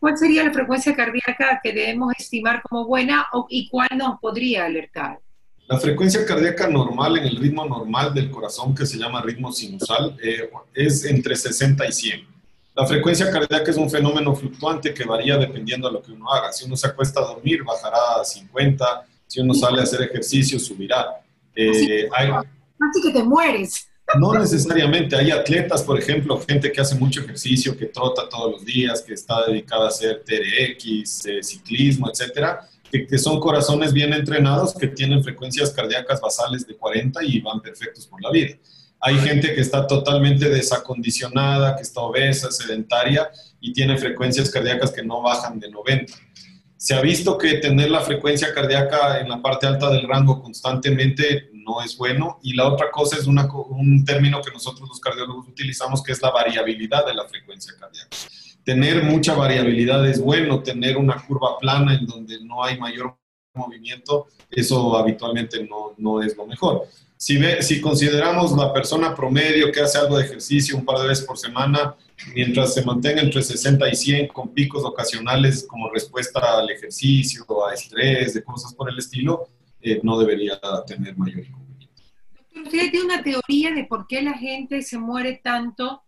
¿cuál 0.00 0.18
sería 0.18 0.44
la 0.44 0.52
frecuencia 0.52 0.94
cardíaca 0.94 1.60
que 1.62 1.72
debemos 1.72 2.12
estimar 2.18 2.60
como 2.62 2.84
buena 2.84 3.28
y 3.48 3.68
cuál 3.68 3.88
nos 3.96 4.18
podría 4.20 4.64
alertar? 4.64 5.20
La 5.68 5.78
frecuencia 5.78 6.26
cardíaca 6.26 6.66
normal 6.66 7.18
en 7.18 7.24
el 7.24 7.36
ritmo 7.36 7.64
normal 7.64 8.12
del 8.12 8.30
corazón, 8.30 8.74
que 8.74 8.84
se 8.84 8.98
llama 8.98 9.22
ritmo 9.22 9.52
sinusal, 9.52 10.16
eh, 10.22 10.50
es 10.74 11.04
entre 11.04 11.36
60 11.36 11.86
y 11.86 11.92
100. 11.92 12.26
La 12.74 12.84
frecuencia 12.84 13.30
cardíaca 13.30 13.70
es 13.70 13.76
un 13.76 13.88
fenómeno 13.88 14.34
fluctuante 14.34 14.92
que 14.92 15.04
varía 15.04 15.36
dependiendo 15.36 15.86
de 15.86 15.94
lo 15.94 16.02
que 16.02 16.10
uno 16.10 16.32
haga. 16.32 16.52
Si 16.52 16.64
uno 16.64 16.74
se 16.74 16.88
acuesta 16.88 17.20
a 17.20 17.26
dormir, 17.26 17.62
bajará 17.62 18.20
a 18.20 18.24
50. 18.24 19.06
Si 19.26 19.40
uno 19.40 19.54
sale 19.54 19.80
a 19.80 19.84
hacer 19.84 20.02
ejercicio, 20.02 20.58
subirá. 20.58 21.22
Eh, 21.54 22.08
hay, 22.12 22.30
No 24.18 24.34
necesariamente, 24.34 25.16
hay 25.16 25.30
atletas, 25.30 25.82
por 25.82 25.98
ejemplo, 25.98 26.38
gente 26.46 26.70
que 26.70 26.80
hace 26.80 26.96
mucho 26.96 27.20
ejercicio, 27.20 27.76
que 27.76 27.86
trota 27.86 28.28
todos 28.28 28.52
los 28.52 28.64
días, 28.64 29.02
que 29.02 29.14
está 29.14 29.46
dedicada 29.46 29.86
a 29.86 29.88
hacer 29.88 30.22
TRX, 30.24 31.26
eh, 31.26 31.42
ciclismo, 31.42 32.10
etcétera, 32.10 32.68
que, 32.90 33.18
son 33.18 33.40
corazones 33.40 33.92
bien 33.92 34.12
entrenados, 34.12 34.74
que 34.74 34.88
tienen 34.88 35.24
frecuencias 35.24 35.70
cardíacas 35.70 36.20
basales 36.20 36.66
de 36.66 36.76
40 36.76 37.24
y 37.24 37.40
van 37.40 37.62
perfectos 37.62 38.06
por 38.06 38.20
la 38.22 38.30
vida. 38.30 38.54
Hay 39.00 39.16
gente 39.16 39.54
que 39.54 39.62
está 39.62 39.86
totalmente 39.86 40.50
desacondicionada, 40.50 41.74
que 41.74 41.82
está 41.82 42.02
obesa, 42.02 42.50
sedentaria 42.50 43.30
y 43.60 43.72
tiene 43.72 43.96
frecuencias 43.96 44.50
cardíacas 44.50 44.90
que 44.90 45.02
no 45.02 45.22
bajan 45.22 45.58
de 45.58 45.70
90 45.70 46.12
se 46.82 46.94
ha 46.94 47.00
visto 47.00 47.38
que 47.38 47.58
tener 47.58 47.92
la 47.92 48.00
frecuencia 48.00 48.52
cardíaca 48.52 49.20
en 49.20 49.28
la 49.28 49.40
parte 49.40 49.68
alta 49.68 49.88
del 49.88 50.08
rango 50.08 50.42
constantemente 50.42 51.48
no 51.62 51.82
es 51.82 51.96
bueno. 51.96 52.38
Y 52.42 52.54
la 52.54 52.68
otra 52.68 52.90
cosa 52.90 53.16
es 53.16 53.26
un 53.26 54.04
término 54.04 54.40
que 54.42 54.50
nosotros 54.50 54.88
los 54.88 55.00
cardiólogos 55.00 55.48
utilizamos, 55.48 56.02
que 56.02 56.12
es 56.12 56.22
la 56.22 56.30
variabilidad 56.30 57.06
de 57.06 57.14
la 57.14 57.26
frecuencia 57.28 57.72
cardíaca. 57.78 58.16
Tener 58.64 59.02
mucha 59.02 59.34
variabilidad 59.34 60.06
es 60.06 60.20
bueno, 60.20 60.62
tener 60.62 60.96
una 60.96 61.16
curva 61.26 61.58
plana 61.58 61.94
en 61.94 62.06
donde 62.06 62.44
no 62.44 62.62
hay 62.62 62.78
mayor 62.78 63.16
movimiento, 63.54 64.28
eso 64.50 64.96
habitualmente 64.96 65.64
no, 65.64 65.94
no 65.98 66.22
es 66.22 66.36
lo 66.36 66.46
mejor. 66.46 66.86
Si, 67.16 67.36
ve, 67.36 67.62
si 67.62 67.80
consideramos 67.80 68.52
la 68.52 68.72
persona 68.72 69.14
promedio 69.14 69.70
que 69.70 69.80
hace 69.80 69.98
algo 69.98 70.18
de 70.18 70.24
ejercicio 70.24 70.76
un 70.76 70.84
par 70.84 70.98
de 70.98 71.08
veces 71.08 71.24
por 71.24 71.38
semana, 71.38 71.94
mientras 72.34 72.74
se 72.74 72.84
mantenga 72.84 73.20
entre 73.20 73.42
60 73.42 73.88
y 73.88 73.94
100 73.94 74.28
con 74.28 74.48
picos 74.48 74.84
ocasionales 74.84 75.64
como 75.68 75.90
respuesta 75.90 76.40
al 76.58 76.70
ejercicio, 76.70 77.44
a 77.66 77.74
estrés, 77.74 78.34
de 78.34 78.42
cosas 78.42 78.74
por 78.74 78.90
el 78.90 78.98
estilo, 78.98 79.48
eh, 79.82 80.00
no 80.02 80.18
debería 80.18 80.60
tener 80.86 81.16
mayor 81.16 81.44
inconveniente. 81.44 82.02
Doctor, 82.34 82.62
¿usted 82.62 82.90
tiene 82.90 83.04
una 83.04 83.22
teoría 83.22 83.72
de 83.72 83.84
por 83.84 84.06
qué 84.06 84.22
la 84.22 84.34
gente 84.34 84.82
se 84.82 84.98
muere 84.98 85.40
tanto 85.42 86.02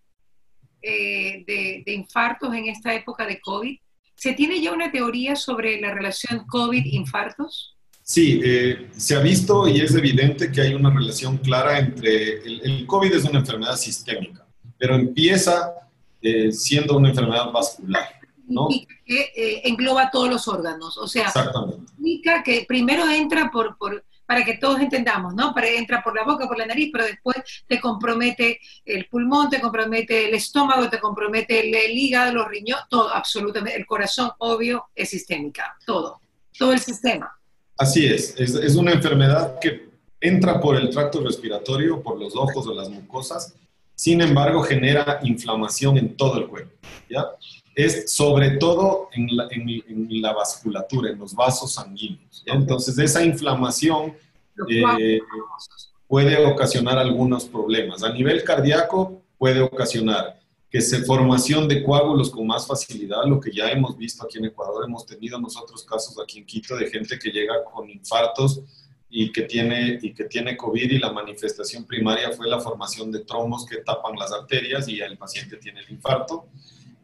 eh, 0.82 1.44
de, 1.46 1.82
de 1.84 1.92
infartos 1.92 2.54
en 2.54 2.66
esta 2.66 2.94
época 2.94 3.26
de 3.26 3.40
COVID? 3.40 3.76
¿Se 4.16 4.32
tiene 4.32 4.60
ya 4.60 4.72
una 4.72 4.90
teoría 4.90 5.36
sobre 5.36 5.80
la 5.80 5.92
relación 5.92 6.46
COVID-infartos? 6.46 7.74
Sí, 8.06 8.40
eh, 8.44 8.90
se 8.96 9.16
ha 9.16 9.20
visto 9.20 9.66
y 9.66 9.80
es 9.80 9.94
evidente 9.94 10.52
que 10.52 10.60
hay 10.60 10.74
una 10.74 10.90
relación 10.90 11.38
clara 11.38 11.78
entre 11.78 12.34
el, 12.44 12.60
el 12.62 12.86
COVID 12.86 13.14
es 13.14 13.24
una 13.24 13.38
enfermedad 13.38 13.76
sistémica, 13.76 14.46
pero 14.78 14.94
empieza 14.94 15.72
eh, 16.20 16.52
siendo 16.52 16.98
una 16.98 17.08
enfermedad 17.08 17.50
vascular. 17.50 18.20
¿No? 18.46 18.68
Que 19.04 19.32
eh, 19.34 19.62
engloba 19.64 20.10
todos 20.10 20.28
los 20.28 20.48
órganos, 20.48 20.96
o 20.98 21.06
sea, 21.06 21.32
significa 21.96 22.42
que 22.42 22.64
primero 22.66 23.08
entra 23.08 23.50
por, 23.50 23.76
por, 23.76 24.04
para 24.26 24.44
que 24.44 24.54
todos 24.54 24.80
entendamos, 24.80 25.34
¿no? 25.34 25.54
Para, 25.54 25.68
entra 25.68 26.02
por 26.02 26.14
la 26.14 26.24
boca, 26.24 26.46
por 26.46 26.58
la 26.58 26.66
nariz, 26.66 26.90
pero 26.92 27.04
después 27.04 27.36
te 27.66 27.80
compromete 27.80 28.60
el 28.84 29.06
pulmón, 29.06 29.50
te 29.50 29.60
compromete 29.60 30.28
el 30.28 30.34
estómago, 30.34 30.88
te 30.88 31.00
compromete 31.00 31.60
el, 31.60 31.74
el 31.74 31.98
hígado, 31.98 32.32
los 32.32 32.48
riñones, 32.48 32.84
todo, 32.88 33.12
absolutamente. 33.12 33.78
El 33.78 33.86
corazón, 33.86 34.30
obvio, 34.38 34.86
es 34.94 35.10
sistémica, 35.10 35.76
todo, 35.84 36.20
todo 36.58 36.72
el 36.72 36.80
sistema. 36.80 37.30
Así 37.76 38.06
es, 38.06 38.34
es, 38.38 38.54
es 38.54 38.76
una 38.76 38.92
enfermedad 38.92 39.58
que 39.60 39.88
entra 40.20 40.60
por 40.60 40.76
el 40.76 40.88
tracto 40.90 41.20
respiratorio, 41.20 42.02
por 42.02 42.18
los 42.18 42.34
ojos 42.34 42.66
o 42.66 42.74
las 42.74 42.88
mucosas, 42.88 43.54
sin 43.94 44.20
embargo 44.20 44.62
genera 44.62 45.20
inflamación 45.22 45.98
en 45.98 46.16
todo 46.16 46.38
el 46.38 46.46
cuerpo, 46.46 46.72
¿ya? 47.08 47.26
Es 47.74 48.12
sobre 48.12 48.52
todo 48.52 49.08
en 49.12 49.36
la, 49.36 49.48
en, 49.50 50.22
la 50.22 50.32
vasculatura, 50.32 51.10
en 51.10 51.18
los 51.18 51.34
vasos 51.34 51.74
sanguíneos. 51.74 52.42
Entonces, 52.46 52.98
esa 52.98 53.24
inflamación 53.24 54.14
eh, 54.68 55.20
puede 56.06 56.44
ocasionar 56.44 56.98
algunos 56.98 57.46
problemas. 57.46 58.02
A 58.02 58.12
nivel 58.12 58.44
cardíaco, 58.44 59.22
puede 59.38 59.60
ocasionar 59.60 60.38
que 60.74 60.80
se 60.80 61.04
formación 61.04 61.68
de 61.68 61.84
coágulos 61.84 62.30
con 62.30 62.48
más 62.48 62.66
facilidad, 62.66 63.24
lo 63.26 63.38
que 63.38 63.52
ya 63.52 63.70
hemos 63.70 63.96
visto 63.96 64.24
aquí 64.24 64.38
en 64.38 64.46
Ecuador, 64.46 64.84
hemos 64.84 65.06
tenido 65.06 65.40
nosotros 65.40 65.84
casos 65.84 66.18
aquí 66.20 66.40
en 66.40 66.46
Quito 66.46 66.76
de 66.76 66.90
gente 66.90 67.16
que 67.16 67.30
llega 67.30 67.62
con 67.62 67.88
infartos 67.88 68.60
y 69.08 69.30
que 69.30 69.42
tiene, 69.42 70.00
y 70.02 70.12
que 70.12 70.24
tiene 70.24 70.56
COVID 70.56 70.90
y 70.90 70.98
la 70.98 71.12
manifestación 71.12 71.84
primaria 71.84 72.32
fue 72.32 72.48
la 72.48 72.58
formación 72.58 73.12
de 73.12 73.20
trombos 73.20 73.64
que 73.66 73.76
tapan 73.76 74.16
las 74.16 74.32
arterias 74.32 74.88
y 74.88 75.00
el 75.00 75.16
paciente 75.16 75.58
tiene 75.58 75.78
el 75.78 75.92
infarto. 75.92 76.46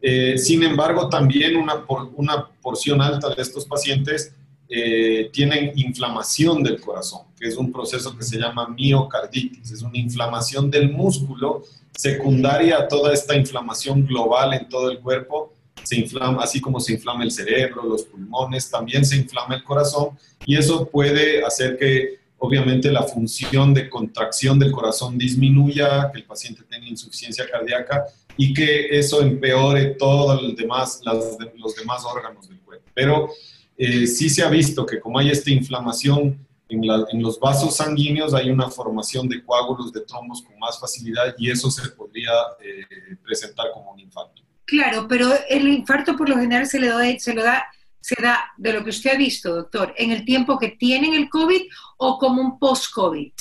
Eh, 0.02 0.38
sin 0.38 0.62
embargo, 0.62 1.08
también 1.08 1.56
una, 1.56 1.84
por, 1.84 2.10
una 2.16 2.48
porción 2.62 3.02
alta 3.02 3.34
de 3.34 3.42
estos 3.42 3.66
pacientes 3.66 4.34
eh, 4.68 5.30
tienen 5.32 5.72
inflamación 5.74 6.62
del 6.62 6.80
corazón, 6.80 7.22
que 7.38 7.48
es 7.48 7.56
un 7.56 7.72
proceso 7.72 8.16
que 8.16 8.22
se 8.22 8.38
llama 8.38 8.68
miocarditis, 8.68 9.72
es 9.72 9.82
una 9.82 9.98
inflamación 9.98 10.70
del 10.70 10.92
músculo 10.92 11.64
secundaria 11.96 12.78
a 12.78 12.88
toda 12.88 13.12
esta 13.12 13.34
inflamación 13.34 14.06
global 14.06 14.54
en 14.54 14.68
todo 14.68 14.90
el 14.90 15.00
cuerpo. 15.00 15.52
Se 15.82 15.96
inflama, 15.96 16.42
así 16.44 16.60
como 16.60 16.78
se 16.78 16.92
inflama 16.92 17.24
el 17.24 17.30
cerebro, 17.30 17.82
los 17.82 18.04
pulmones, 18.04 18.70
también 18.70 19.04
se 19.04 19.16
inflama 19.16 19.56
el 19.56 19.64
corazón 19.64 20.10
y 20.46 20.56
eso 20.56 20.88
puede 20.88 21.44
hacer 21.44 21.76
que 21.76 22.20
obviamente 22.38 22.90
la 22.90 23.02
función 23.02 23.74
de 23.74 23.90
contracción 23.90 24.58
del 24.58 24.72
corazón 24.72 25.18
disminuya, 25.18 26.10
que 26.12 26.20
el 26.20 26.24
paciente 26.24 26.62
tenga 26.62 26.86
insuficiencia 26.86 27.44
cardíaca 27.50 28.06
y 28.42 28.54
que 28.54 28.98
eso 28.98 29.20
empeore 29.20 29.96
todos 29.98 30.42
los 30.42 30.56
demás, 30.56 31.02
las, 31.04 31.36
los 31.58 31.76
demás 31.76 32.02
órganos 32.06 32.48
del 32.48 32.58
cuerpo. 32.60 32.86
Pero 32.94 33.28
eh, 33.76 34.06
sí 34.06 34.30
se 34.30 34.42
ha 34.42 34.48
visto 34.48 34.86
que 34.86 34.98
como 34.98 35.18
hay 35.18 35.28
esta 35.28 35.50
inflamación 35.50 36.38
en, 36.70 36.86
la, 36.86 37.04
en, 37.12 37.20
los 37.20 37.38
vasos 37.38 37.76
sanguíneos, 37.76 38.32
hay 38.32 38.48
una 38.48 38.70
formación 38.70 39.28
de 39.28 39.44
coágulos 39.44 39.92
de 39.92 40.00
trombos 40.00 40.40
con 40.40 40.58
más 40.58 40.80
facilidad 40.80 41.34
y 41.36 41.50
eso 41.50 41.70
se 41.70 41.86
podría 41.90 42.32
eh, 42.64 43.14
presentar 43.22 43.66
como 43.74 43.92
un 43.92 44.00
infarto. 44.00 44.40
Claro, 44.64 45.06
pero 45.06 45.30
el 45.50 45.68
infarto 45.68 46.16
por 46.16 46.30
lo 46.30 46.36
general 46.36 46.66
se 46.66 46.80
le 46.80 46.88
da, 46.88 47.18
se 47.18 47.34
lo 47.34 47.42
da, 47.42 47.66
se 48.00 48.14
da 48.22 48.40
de 48.56 48.72
lo 48.72 48.82
que 48.82 48.88
usted 48.88 49.10
ha 49.10 49.18
visto, 49.18 49.54
doctor, 49.54 49.92
en 49.98 50.12
el 50.12 50.24
tiempo 50.24 50.58
que 50.58 50.70
tienen 50.78 51.12
el 51.12 51.28
COVID 51.28 51.60
o 51.98 52.16
como 52.16 52.40
un 52.40 52.58
post-COVID. 52.58 53.32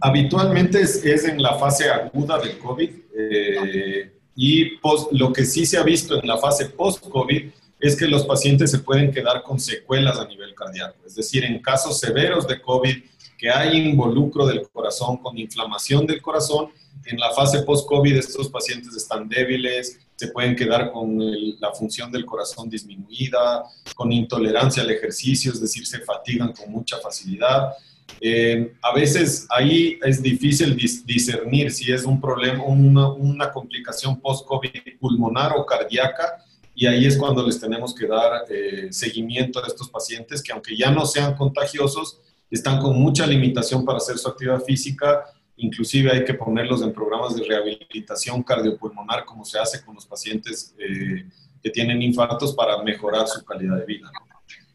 Habitualmente 0.00 0.80
es, 0.80 1.04
es, 1.04 1.26
en 1.26 1.42
la 1.42 1.58
fase 1.58 1.90
aguda 1.90 2.38
del 2.38 2.58
COVID 2.58 2.90
eh, 3.14 4.21
y 4.34 4.78
lo 5.12 5.32
que 5.32 5.44
sí 5.44 5.66
se 5.66 5.78
ha 5.78 5.82
visto 5.82 6.20
en 6.20 6.26
la 6.26 6.38
fase 6.38 6.66
post-COVID 6.66 7.50
es 7.80 7.96
que 7.96 8.06
los 8.06 8.24
pacientes 8.24 8.70
se 8.70 8.78
pueden 8.78 9.12
quedar 9.12 9.42
con 9.42 9.58
secuelas 9.58 10.18
a 10.18 10.26
nivel 10.26 10.54
cardíaco. 10.54 10.96
Es 11.04 11.16
decir, 11.16 11.44
en 11.44 11.60
casos 11.60 11.98
severos 11.98 12.46
de 12.46 12.60
COVID, 12.62 12.96
que 13.36 13.50
hay 13.50 13.76
involucro 13.76 14.46
del 14.46 14.68
corazón 14.70 15.16
con 15.16 15.36
inflamación 15.36 16.06
del 16.06 16.22
corazón, 16.22 16.70
en 17.06 17.18
la 17.18 17.32
fase 17.32 17.62
post-COVID 17.62 18.16
estos 18.16 18.48
pacientes 18.48 18.94
están 18.94 19.28
débiles, 19.28 19.98
se 20.14 20.28
pueden 20.28 20.54
quedar 20.54 20.92
con 20.92 21.18
la 21.58 21.72
función 21.72 22.12
del 22.12 22.24
corazón 22.24 22.70
disminuida, 22.70 23.64
con 23.96 24.12
intolerancia 24.12 24.84
al 24.84 24.90
ejercicio, 24.90 25.52
es 25.52 25.60
decir, 25.60 25.84
se 25.84 25.98
fatigan 26.00 26.52
con 26.52 26.70
mucha 26.70 26.98
facilidad. 26.98 27.72
Eh, 28.20 28.74
a 28.82 28.94
veces 28.94 29.46
ahí 29.50 29.98
es 30.02 30.22
difícil 30.22 30.76
dis 30.76 31.04
discernir 31.04 31.72
si 31.72 31.90
es 31.90 32.04
un 32.04 32.20
problema, 32.20 32.62
una, 32.64 33.08
una 33.12 33.50
complicación 33.50 34.20
post-COVID 34.20 34.98
pulmonar 35.00 35.54
o 35.56 35.66
cardíaca, 35.66 36.38
y 36.74 36.86
ahí 36.86 37.04
es 37.04 37.16
cuando 37.16 37.44
les 37.44 37.60
tenemos 37.60 37.94
que 37.94 38.06
dar 38.06 38.44
eh, 38.48 38.88
seguimiento 38.90 39.62
a 39.62 39.66
estos 39.66 39.90
pacientes 39.90 40.42
que 40.42 40.52
aunque 40.52 40.76
ya 40.76 40.90
no 40.90 41.04
sean 41.04 41.34
contagiosos, 41.34 42.20
están 42.50 42.80
con 42.80 42.98
mucha 42.98 43.26
limitación 43.26 43.84
para 43.84 43.98
hacer 43.98 44.18
su 44.18 44.28
actividad 44.28 44.62
física, 44.62 45.24
inclusive 45.56 46.12
hay 46.12 46.24
que 46.24 46.34
ponerlos 46.34 46.82
en 46.82 46.92
programas 46.92 47.34
de 47.34 47.44
rehabilitación 47.44 48.42
cardiopulmonar 48.42 49.24
como 49.24 49.44
se 49.44 49.58
hace 49.58 49.84
con 49.84 49.94
los 49.94 50.06
pacientes 50.06 50.74
eh, 50.78 51.24
que 51.62 51.70
tienen 51.70 52.00
infartos 52.02 52.54
para 52.54 52.82
mejorar 52.82 53.26
su 53.26 53.44
calidad 53.44 53.78
de 53.78 53.84
vida. 53.84 54.10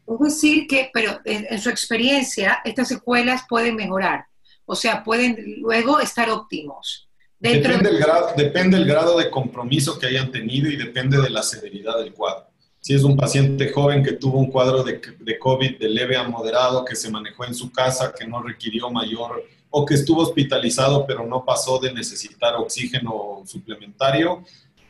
Es 0.08 0.18
decir 0.20 0.66
que, 0.66 0.90
pero 0.92 1.20
en, 1.24 1.46
en, 1.50 1.60
su 1.60 1.68
experiencia, 1.68 2.60
estas 2.64 2.88
secuelas 2.88 3.42
pueden 3.48 3.76
mejorar, 3.76 4.24
o 4.64 4.74
sea, 4.74 5.04
pueden 5.04 5.36
luego 5.58 6.00
estar 6.00 6.30
óptimos. 6.30 7.08
Depende, 7.38 7.90
de... 7.90 7.96
el 7.96 7.98
grado, 7.98 8.28
depende 8.36 8.76
el 8.76 8.86
grado 8.86 9.18
de 9.18 9.30
compromiso 9.30 9.98
que 9.98 10.06
hayan 10.06 10.32
tenido 10.32 10.70
y 10.70 10.76
depende 10.76 11.20
de 11.20 11.30
la 11.30 11.42
severidad 11.42 11.98
del 11.98 12.12
cuadro. 12.12 12.46
Si 12.80 12.94
es 12.94 13.02
un 13.02 13.16
paciente 13.16 13.70
joven 13.70 14.02
que 14.02 14.12
tuvo 14.12 14.38
un 14.38 14.50
cuadro 14.50 14.82
de, 14.82 15.00
de 15.20 15.38
COVID 15.38 15.78
de 15.78 15.88
leve 15.88 16.16
a 16.16 16.26
moderado, 16.26 16.84
que 16.84 16.96
se 16.96 17.10
manejó 17.10 17.44
en 17.44 17.54
su 17.54 17.70
casa, 17.70 18.14
que 18.18 18.26
no 18.26 18.42
requirió 18.42 18.90
mayor 18.90 19.44
o 19.70 19.84
que 19.84 19.94
estuvo 19.94 20.22
hospitalizado 20.22 21.06
pero 21.06 21.26
no 21.26 21.44
pasó 21.44 21.78
de 21.78 21.92
necesitar 21.92 22.54
oxígeno 22.54 23.42
suplementario, 23.44 24.42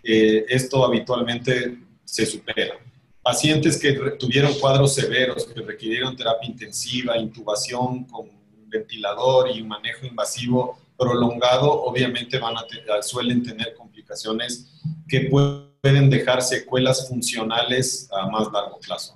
eh, 0.02 0.44
esto 0.48 0.84
habitualmente 0.84 1.78
se 2.04 2.24
supera. 2.24 2.78
Pacientes 3.28 3.78
que 3.78 3.92
tuvieron 4.18 4.54
cuadros 4.54 4.94
severos, 4.94 5.44
que 5.44 5.60
requirieron 5.60 6.16
terapia 6.16 6.48
intensiva, 6.48 7.18
intubación 7.18 8.04
con 8.04 8.30
ventilador 8.68 9.50
y 9.50 9.62
manejo 9.62 10.06
invasivo 10.06 10.78
prolongado, 10.96 11.70
obviamente 11.82 12.38
van 12.38 12.56
a 12.56 13.02
suelen 13.02 13.42
tener 13.42 13.74
complicaciones 13.74 14.80
que 15.06 15.28
pueden 15.30 16.08
dejar 16.08 16.40
secuelas 16.40 17.06
funcionales 17.06 18.08
a 18.12 18.30
más 18.30 18.50
largo 18.50 18.80
plazo. 18.80 19.14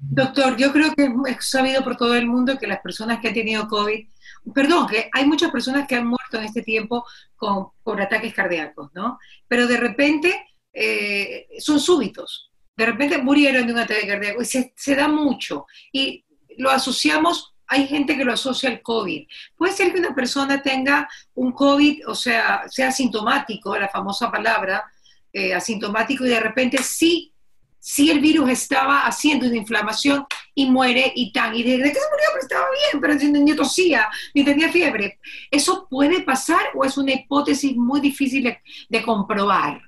Doctor, 0.00 0.56
yo 0.56 0.70
creo 0.70 0.94
que 0.94 1.08
es 1.26 1.50
sabido 1.50 1.82
por 1.82 1.96
todo 1.96 2.14
el 2.14 2.28
mundo 2.28 2.56
que 2.56 2.68
las 2.68 2.80
personas 2.80 3.18
que 3.20 3.26
han 3.26 3.34
tenido 3.34 3.66
COVID 3.66 4.06
perdón, 4.54 4.86
que 4.86 5.10
hay 5.12 5.26
muchas 5.26 5.50
personas 5.50 5.88
que 5.88 5.96
han 5.96 6.06
muerto 6.06 6.38
en 6.38 6.44
este 6.44 6.62
tiempo 6.62 7.04
con, 7.34 7.70
por 7.82 8.00
ataques 8.00 8.32
cardíacos, 8.32 8.90
¿no? 8.94 9.18
Pero 9.48 9.66
de 9.66 9.76
repente 9.76 10.46
eh, 10.72 11.48
son 11.58 11.80
súbitos, 11.80 12.49
de 12.76 12.86
repente 12.86 13.18
murieron 13.18 13.66
de 13.66 13.72
un 13.72 13.78
ataque 13.78 14.06
cardíaco 14.06 14.42
y 14.42 14.44
se, 14.44 14.72
se, 14.76 14.94
da 14.94 15.08
mucho 15.08 15.66
y 15.92 16.24
lo 16.56 16.70
asociamos, 16.70 17.54
hay 17.66 17.86
gente 17.86 18.16
que 18.16 18.24
lo 18.24 18.32
asocia 18.32 18.68
al 18.68 18.82
COVID. 18.82 19.26
Puede 19.56 19.72
ser 19.72 19.92
que 19.92 20.00
una 20.00 20.14
persona 20.14 20.60
tenga 20.62 21.08
un 21.34 21.52
COVID, 21.52 22.08
o 22.08 22.14
sea, 22.14 22.64
sea 22.68 22.88
asintomático, 22.88 23.76
la 23.78 23.88
famosa 23.88 24.30
palabra, 24.30 24.84
eh, 25.32 25.54
asintomático 25.54 26.26
y 26.26 26.30
de 26.30 26.40
repente 26.40 26.78
sí 26.78 27.32
si 27.80 28.10
el 28.10 28.20
virus 28.20 28.50
estaba 28.50 29.06
haciendo 29.06 29.46
una 29.46 29.56
inflamación 29.56 30.26
y 30.54 30.66
muere 30.66 31.12
y 31.14 31.32
tan, 31.32 31.54
y 31.54 31.62
de, 31.62 31.78
de 31.78 31.84
que 31.84 31.98
se 31.98 32.10
murió, 32.10 32.26
pero 32.32 32.42
estaba 32.42 32.66
bien, 32.70 33.00
pero 33.00 33.44
ni 33.44 33.56
tosía, 33.56 34.08
ni 34.34 34.44
tenía 34.44 34.70
fiebre. 34.70 35.18
¿Eso 35.50 35.86
puede 35.88 36.20
pasar 36.22 36.60
o 36.74 36.84
es 36.84 36.98
una 36.98 37.12
hipótesis 37.12 37.74
muy 37.74 38.00
difícil 38.00 38.54
de 38.88 39.02
comprobar? 39.02 39.80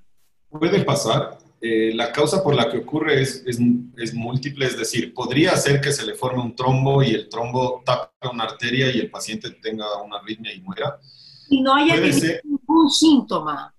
Puede 0.49 0.83
pasar. 0.85 1.39
Eh, 1.65 1.93
la 1.95 2.11
causa 2.11 2.43
por 2.43 2.57
la 2.57 2.69
que 2.69 2.79
ocurre 2.79 3.23
es, 3.23 3.45
es, 3.47 4.15
múltiple, 4.15 4.67
es 4.67 4.77
decir, 4.77 5.15
podría 5.15 5.55
ser 5.57 5.81
que 5.81 5.93
se 5.93 6.05
le 6.05 6.17
forme 6.17 6.43
un 6.43 6.57
trombo 6.57 7.05
y 7.05 7.11
el 7.11 7.29
trombo 7.29 7.85
tape 7.87 8.11
una 8.33 8.45
arteria 8.45 8.91
y 8.91 8.99
el 8.99 9.09
paciente 9.09 9.49
tenga 9.63 9.87
una 10.03 10.17
arritmia 10.17 10.53
y 10.53 10.61
muera. 10.61 10.99
Y 11.49 11.61
no 11.61 11.73
haya 11.77 12.01
ningún 12.43 12.91
síntoma. 12.91 13.73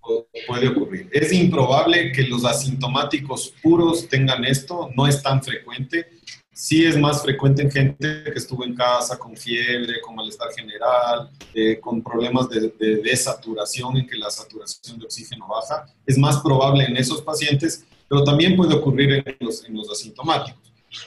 Puede 0.47 0.69
ocurrir. 0.69 1.09
Es 1.11 1.33
improbable 1.33 2.13
que 2.13 2.23
los 2.23 2.45
asintomáticos 2.45 3.53
puros 3.61 4.07
tengan 4.07 4.45
esto, 4.45 4.89
no 4.95 5.05
es 5.05 5.21
tan 5.21 5.43
frecuente 5.43 6.07
Sí 6.53 6.85
es 6.85 6.95
más 6.95 7.23
frecuente 7.23 7.63
en 7.63 7.71
gente 7.71 8.23
que 8.25 8.37
estuvo 8.37 8.63
en 8.63 8.75
casa 8.75 9.17
con 9.17 9.35
fiebre, 9.35 9.99
con 10.01 10.13
malestar 10.13 10.49
general, 10.55 11.31
eh, 11.51 11.79
con 11.79 12.03
problemas 12.03 12.47
de, 12.47 12.71
desaturación, 13.03 13.97
en 13.97 14.05
que 14.07 14.15
la 14.15 14.29
saturación 14.29 14.99
de 14.99 15.05
oxígeno 15.05 15.47
baja. 15.47 15.87
Es 16.05 16.15
más 16.15 16.37
probable 16.41 16.85
en 16.85 16.95
esos 16.95 17.23
pacientes, 17.23 17.85
pero 18.07 18.23
también 18.23 18.55
puede 18.55 18.75
ocurrir 18.75 19.23
en 19.25 19.35
los, 19.39 19.89
asintomáticos. 19.91 20.61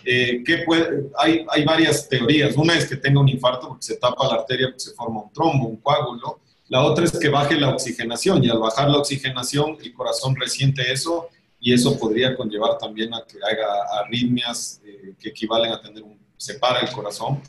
Eh, 0.05 0.43
hay, 1.17 1.65
varias 1.65 2.09
teorías. 2.09 2.57
Una 2.57 2.77
es 2.77 2.89
que 2.89 2.97
tenga 2.97 3.21
un 3.21 3.29
infarto 3.29 3.69
porque 3.69 3.85
se 3.85 3.97
tapa 3.97 4.27
la 4.27 4.41
arteria, 4.41 4.75
se 4.77 4.93
forma 4.95 5.23
un 5.23 5.33
trombo, 5.33 5.69
un 5.69 5.77
coágulo. 5.77 6.41
La 6.69 6.83
otra 6.83 7.05
es 7.05 7.17
que 7.17 7.29
baje 7.29 7.55
la 7.55 7.71
oxigenación 7.71 8.43
y 8.43 8.51
al 8.51 8.59
bajar 8.59 8.91
la 8.91 8.99
oxigenación 8.99 9.79
el 9.81 9.95
corazón 9.95 10.35
resiente 10.35 10.93
eso 10.93 11.29
y 11.61 11.73
eso 11.73 11.99
podría 11.99 12.37
conllevar 12.37 12.79
también 12.79 13.13
a 13.15 13.25
que 13.27 13.39
haga 13.39 14.01
arritmias 14.01 14.81
eh, 14.85 15.15
que 15.19 15.31
equivalen 15.31 15.73
a 15.73 15.81
tener 15.81 16.03
un, 16.03 16.19
separa 16.37 16.81
el 16.81 16.93
corazón. 16.93 17.41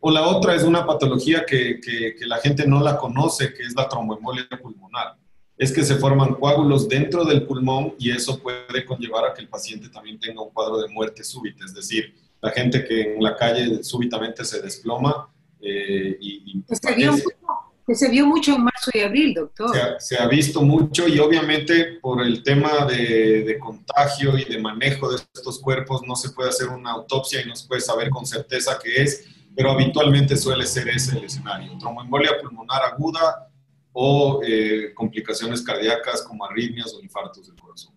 O 0.00 0.10
la 0.10 0.26
otra 0.26 0.54
es 0.54 0.62
una 0.62 0.86
patología 0.86 1.44
que, 1.46 1.80
que, 1.80 2.14
la 2.26 2.36
gente 2.36 2.66
no 2.66 2.82
la 2.82 2.96
conoce, 2.96 3.52
que 3.54 3.62
es 3.62 3.74
la 3.74 3.88
tromboembolia 3.88 4.46
pulmonar. 4.62 5.16
Es 5.56 5.72
que 5.72 5.84
se 5.84 5.96
forman 5.96 6.34
coágulos 6.34 6.86
dentro 6.86 7.24
del 7.24 7.46
pulmón 7.46 7.94
y 7.98 8.10
eso 8.10 8.38
puede 8.40 8.84
conllevar 8.84 9.24
a 9.24 9.34
que 9.34 9.40
el 9.40 9.48
paciente 9.48 9.88
también 9.88 10.20
tenga 10.20 10.42
un 10.42 10.50
cuadro 10.50 10.78
de 10.78 10.88
muerte 10.88 11.24
súbita, 11.24 11.64
es 11.64 11.74
decir, 11.74 12.14
la 12.42 12.50
gente 12.50 12.84
que 12.84 13.14
en 13.14 13.22
la 13.22 13.34
calle 13.34 13.82
súbitamente 13.82 14.44
se 14.44 14.60
desploma 14.60 15.32
eh, 15.60 16.16
y, 16.20 16.52
y 16.52 16.64
que 17.86 17.94
se 17.94 18.10
vio 18.10 18.26
mucho 18.26 18.56
en 18.56 18.64
marzo 18.64 18.90
y 18.92 19.00
abril, 19.00 19.32
doctor. 19.32 19.70
Se 20.00 20.18
ha, 20.18 20.26
visto 20.26 20.62
mucho 20.62 21.06
y 21.06 21.20
obviamente 21.20 21.98
por 22.02 22.20
el 22.20 22.42
tema 22.42 22.84
de, 22.84 23.56
contagio 23.60 24.36
y 24.36 24.44
de 24.44 24.58
manejo 24.58 25.10
de 25.10 25.22
estos 25.32 25.60
cuerpos 25.60 26.02
no 26.04 26.16
se 26.16 26.30
puede 26.30 26.48
hacer 26.48 26.68
una 26.68 26.90
autopsia 26.90 27.42
y 27.42 27.46
no 27.46 27.54
se 27.54 27.68
puede 27.68 27.80
saber 27.80 28.10
con 28.10 28.26
certeza 28.26 28.76
qué 28.82 29.02
es, 29.02 29.28
pero 29.54 29.70
habitualmente 29.70 30.36
suele 30.36 30.66
ser 30.66 30.88
ese 30.88 31.16
el 31.16 31.24
escenario. 31.24 31.78
Tromboembolia 31.78 32.40
pulmonar 32.40 32.82
aguda 32.82 33.48
o 33.92 34.40
eh, 34.44 34.92
complicaciones 34.92 35.62
cardíacas 35.62 36.22
como 36.22 36.44
arritmias 36.44 36.92
o 36.92 37.00
infartos 37.00 37.46
del 37.46 37.56
corazón. 37.56 37.94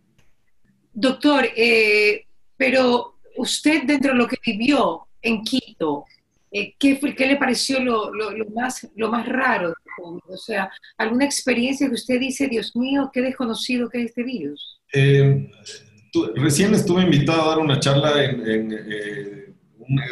Doctor, 0.93 1.47
eh, 1.55 2.27
pero 2.55 3.15
usted 3.37 3.83
dentro 3.85 4.11
de 4.11 4.17
lo 4.19 4.27
que 4.27 4.37
vivió 4.45 5.07
en 5.21 5.43
Quito, 5.43 6.05
eh, 6.51 6.73
¿qué, 6.79 6.99
¿qué, 7.15 7.27
le 7.27 7.35
pareció 7.35 7.79
lo, 7.79 8.11
lo, 8.11 8.45
más, 8.49 8.87
lo 8.95 9.09
más 9.09 9.27
raro? 9.27 9.73
O 10.01 10.37
sea, 10.37 10.71
¿alguna 10.97 11.25
experiencia 11.25 11.87
que 11.87 11.93
usted 11.93 12.19
dice, 12.19 12.47
Dios 12.47 12.75
mío, 12.75 13.11
qué 13.13 13.21
desconocido 13.21 13.89
que 13.89 13.99
es 13.99 14.05
este 14.07 14.23
virus? 14.23 14.79
Eh, 14.93 15.51
recién 16.35 16.73
estuve 16.73 17.03
invitado 17.03 17.43
a 17.43 17.49
dar 17.49 17.59
una 17.59 17.79
charla, 17.79 18.23
en, 18.23 18.71
eh, 18.73 19.53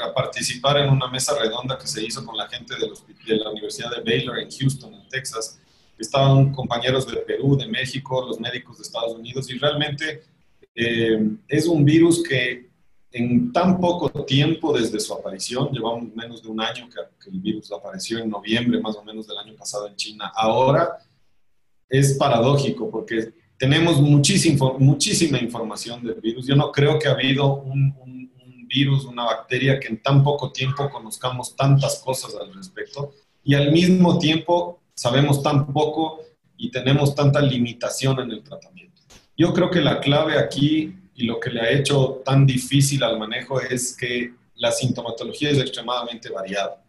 a 0.03 0.13
participar 0.13 0.77
en 0.77 0.89
una 0.89 1.07
mesa 1.07 1.33
redonda 1.39 1.77
que 1.77 1.87
se 1.87 2.03
hizo 2.03 2.23
con 2.23 2.37
la 2.37 2.47
gente 2.47 2.75
de, 2.75 3.33
de 3.33 3.39
la 3.39 3.49
Universidad 3.49 3.89
de 3.95 4.03
Baylor 4.03 4.37
en 4.39 4.49
Houston, 4.51 4.93
en 4.93 5.07
Texas. 5.09 5.59
Estaban 5.97 6.51
compañeros 6.51 7.07
de 7.07 7.17
Perú, 7.17 7.57
de 7.57 7.67
México, 7.67 8.23
los 8.27 8.39
médicos 8.39 8.77
de 8.77 8.83
Estados 8.83 9.15
Unidos 9.15 9.49
y 9.49 9.57
realmente 9.57 10.21
es 10.75 11.65
un 11.65 11.83
virus 11.83 12.21
que 12.21 12.67
en 13.11 13.51
tan 13.51 13.79
poco 13.79 14.09
tiempo 14.25 14.77
desde 14.77 14.99
su 14.99 15.13
aparición, 15.13 15.69
llevamos 15.71 16.13
menos 16.15 16.43
de 16.43 16.49
un 16.49 16.61
año 16.61 16.89
que, 16.89 17.29
el 17.29 17.39
virus 17.39 17.71
apareció 17.71 18.19
en 18.19 18.29
noviembre 18.29 18.79
más 18.79 18.95
o 18.95 19.03
menos 19.03 19.27
del 19.27 19.37
año 19.37 19.53
pasado 19.55 19.87
en 19.87 19.95
China, 19.95 20.31
ahora 20.33 20.97
es 21.89 22.17
paradójico 22.17 22.89
porque 22.89 23.33
tenemos 23.57 23.99
muchísima, 23.99 24.73
muchísima 24.77 25.39
información 25.39 26.03
del 26.05 26.21
virus. 26.21 26.47
Yo 26.47 26.55
no 26.55 26.71
creo 26.71 26.99
que 26.99 27.07
ha 27.07 27.11
habido 27.11 27.55
un, 27.55 27.93
un 28.01 28.67
virus, 28.67 29.05
una 29.05 29.25
bacteria 29.25 29.79
que 29.79 29.87
en 29.87 30.01
tan 30.01 30.23
poco 30.23 30.51
tiempo 30.51 30.89
conozcamos 30.89 31.55
tantas 31.55 31.99
cosas 31.99 32.35
al 32.35 32.53
respecto 32.53 33.13
y 33.43 33.55
al 33.55 33.71
mismo 33.71 34.19
tiempo 34.19 34.81
sabemos 34.93 35.41
tan 35.41 35.71
poco 35.73 36.21
y 36.57 36.69
tenemos 36.71 37.15
tanta 37.15 37.41
limitación 37.41 38.19
en 38.19 38.31
el 38.31 38.43
tratamiento. 38.43 39.01
Yo 39.37 39.53
creo 39.53 39.69
que 39.69 39.81
la 39.81 39.99
clave 39.99 40.37
aquí 40.37 40.96
y 41.17 41.25
lo 41.25 41.39
que 41.39 41.49
le 41.49 41.61
ha 41.61 41.71
hecho 41.71 42.21
tan 42.23 42.45
difícil 42.45 43.03
al 43.03 43.17
manejo 43.17 43.59
es 43.59 43.97
que 43.97 44.35
la 44.53 44.71
sintomatología 44.71 45.49
es 45.49 45.57
extremadamente 45.57 46.29
variada. 46.29 46.85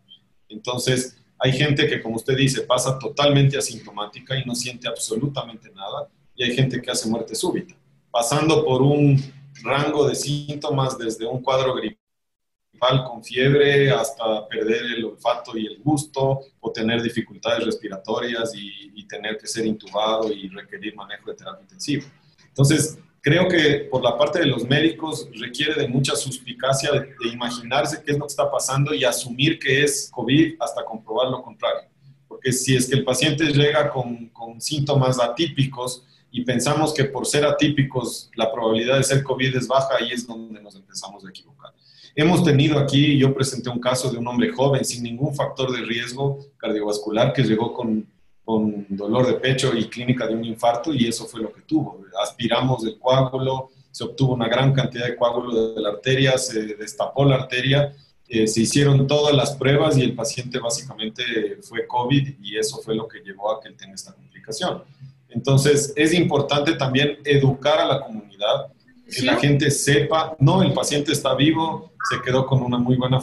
Entonces, 0.51 1.17
hay 1.39 1.53
gente 1.53 1.89
que, 1.89 2.03
como 2.03 2.17
usted 2.17 2.37
dice, 2.37 2.61
pasa 2.61 2.99
totalmente 2.99 3.57
asintomática 3.57 4.39
y 4.39 4.45
no 4.45 4.55
siente 4.55 4.87
absolutamente 4.87 5.71
nada, 5.71 6.11
y 6.37 6.45
hay 6.45 6.55
gente 6.55 6.81
que 6.83 6.91
hace 6.91 7.09
muerte 7.09 7.35
súbita, 7.35 7.75
pasando 8.11 8.65
por 8.67 8.83
un 8.83 9.19
rango 9.63 10.07
de 10.07 10.15
síntomas 10.15 10.99
desde 10.99 11.27
un 11.27 11.43
cuadro 11.43 11.75
gripal 11.75 13.05
con 13.05 13.25
fiebre 13.25 13.91
hasta 13.91 14.47
perder 14.47 14.83
el 14.95 15.05
olfato 15.07 15.57
y 15.57 15.67
el 15.67 15.79
gusto, 15.79 16.41
o 16.61 16.71
tener 16.71 17.01
dificultades 17.03 17.65
respiratorias 17.65 18.55
y, 18.55 18.93
y 18.95 19.09
tener 19.09 19.39
que 19.39 19.47
ser 19.47 19.65
intubado 19.65 20.31
y 20.31 20.49
requerir 20.49 20.95
manejo 20.95 21.31
de 21.31 21.37
terapia 21.37 21.63
intensiva. 21.63 22.05
Entonces, 22.47 22.99
Creo 23.21 23.49
que 23.49 23.89
por 23.91 24.03
la 24.03 24.17
parte 24.17 24.39
de 24.39 24.47
los 24.47 24.65
médicos 24.65 25.29
requiere 25.35 25.75
de 25.75 25.89
mucha 25.89 26.15
suspicacia 26.15 26.91
de, 26.93 27.15
imaginarse 27.33 28.03
qué 28.05 28.13
es 28.13 28.19
lo 28.19 28.27
que 28.27 28.31
está 28.31 28.51
pasando 28.51 28.95
y 28.95 29.05
asumir 29.05 29.59
que 29.59 29.83
es 29.83 30.09
COVID 30.13 30.55
hasta 30.61 30.85
comprobar 30.85 31.31
lo 31.31 31.43
contrario. 31.43 31.89
Porque 32.29 32.53
si 32.53 32.77
es 32.77 32.89
que 32.89 32.97
el 32.97 33.05
paciente 33.05 33.45
llega 33.47 33.91
con, 33.91 34.29
con 34.29 34.61
síntomas 34.61 35.21
atípicos 35.21 36.05
y 36.31 36.45
pensamos 36.45 36.95
que 36.95 37.05
por 37.05 37.27
ser 37.27 37.45
atípicos 37.45 38.31
la 38.35 38.53
probabilidad 38.53 38.99
de 38.99 39.03
ser 39.03 39.23
COVID 39.23 39.57
es 39.57 39.67
baja, 39.67 39.97
ahí 39.99 40.13
es 40.13 40.27
donde 40.27 40.61
nos 40.61 40.77
empezamos 40.77 41.25
a 41.25 41.31
equivocar. 41.31 41.73
Hemos 42.15 42.43
tenido 42.43 42.79
aquí, 42.79 43.17
yo 43.19 43.35
presenté 43.35 43.71
un 43.71 43.81
caso 43.81 44.11
de 44.11 44.19
un 44.19 44.27
hombre 44.27 44.51
joven 44.51 44.85
sin 44.85 45.03
ningún 45.03 45.35
factor 45.35 45.71
de 45.73 45.83
riesgo 45.85 46.39
cardiovascular 46.57 47.33
que 47.33 47.43
llegó 47.43 47.73
con 47.73 48.07
con 48.49 48.87
dolor 48.89 49.27
de 49.27 49.35
pecho 49.35 49.77
y 49.77 49.91
clínica 49.91 50.27
de 50.27 50.35
un 50.35 50.43
infarto 50.43 50.95
y 50.95 51.07
eso 51.07 51.27
fue 51.27 51.43
lo 51.43 51.53
que 51.53 51.61
tuvo. 51.61 52.03
Aspiramos 52.23 52.83
el 52.87 52.99
coágulo, 52.99 53.69
se 53.91 54.05
obtuvo 54.05 54.33
una 54.33 54.49
gran 54.49 54.73
cantidad 54.73 55.05
de 55.05 55.17
coágulo 55.17 55.75
de 55.75 55.83
la 55.83 55.91
arteria, 55.91 56.39
se 56.39 56.63
destapó 56.75 57.27
la 57.27 57.35
arteria, 57.35 57.93
eh, 58.27 58.47
se 58.47 58.63
hicieron 58.63 59.07
todas 59.07 59.37
las 59.37 59.55
pruebas 59.55 59.99
y 59.99 60.03
el 60.03 60.15
paciente 60.15 60.59
básicamente 60.61 61.59
fue 61.61 61.87
COVID 61.87 62.37
y 62.41 62.57
eso 62.57 62.79
fue 62.79 62.95
lo 62.95 63.07
que 63.07 63.19
llevó 63.21 63.53
a 63.53 63.61
que 63.61 63.69
él 63.69 63.77
tenga 63.77 63.93
esta 63.93 64.15
complicación. 64.15 64.83
Entonces 65.29 65.93
es 65.95 66.15
importante 66.15 66.73
también 66.73 67.19
educar 67.27 67.79
a 67.81 67.85
la 67.85 68.01
comunidad, 68.01 68.73
que 69.15 69.27
la 69.27 69.37
gente 69.37 69.71
sepa, 69.71 70.35
no, 70.39 70.63
el 70.63 70.73
paciente 70.73 71.13
está 71.13 71.35
vivo, 71.35 71.93
se 72.09 72.23
quedó 72.23 72.47
con 72.47 72.63
una 72.63 72.79
muy 72.79 72.97
buena 72.97 73.21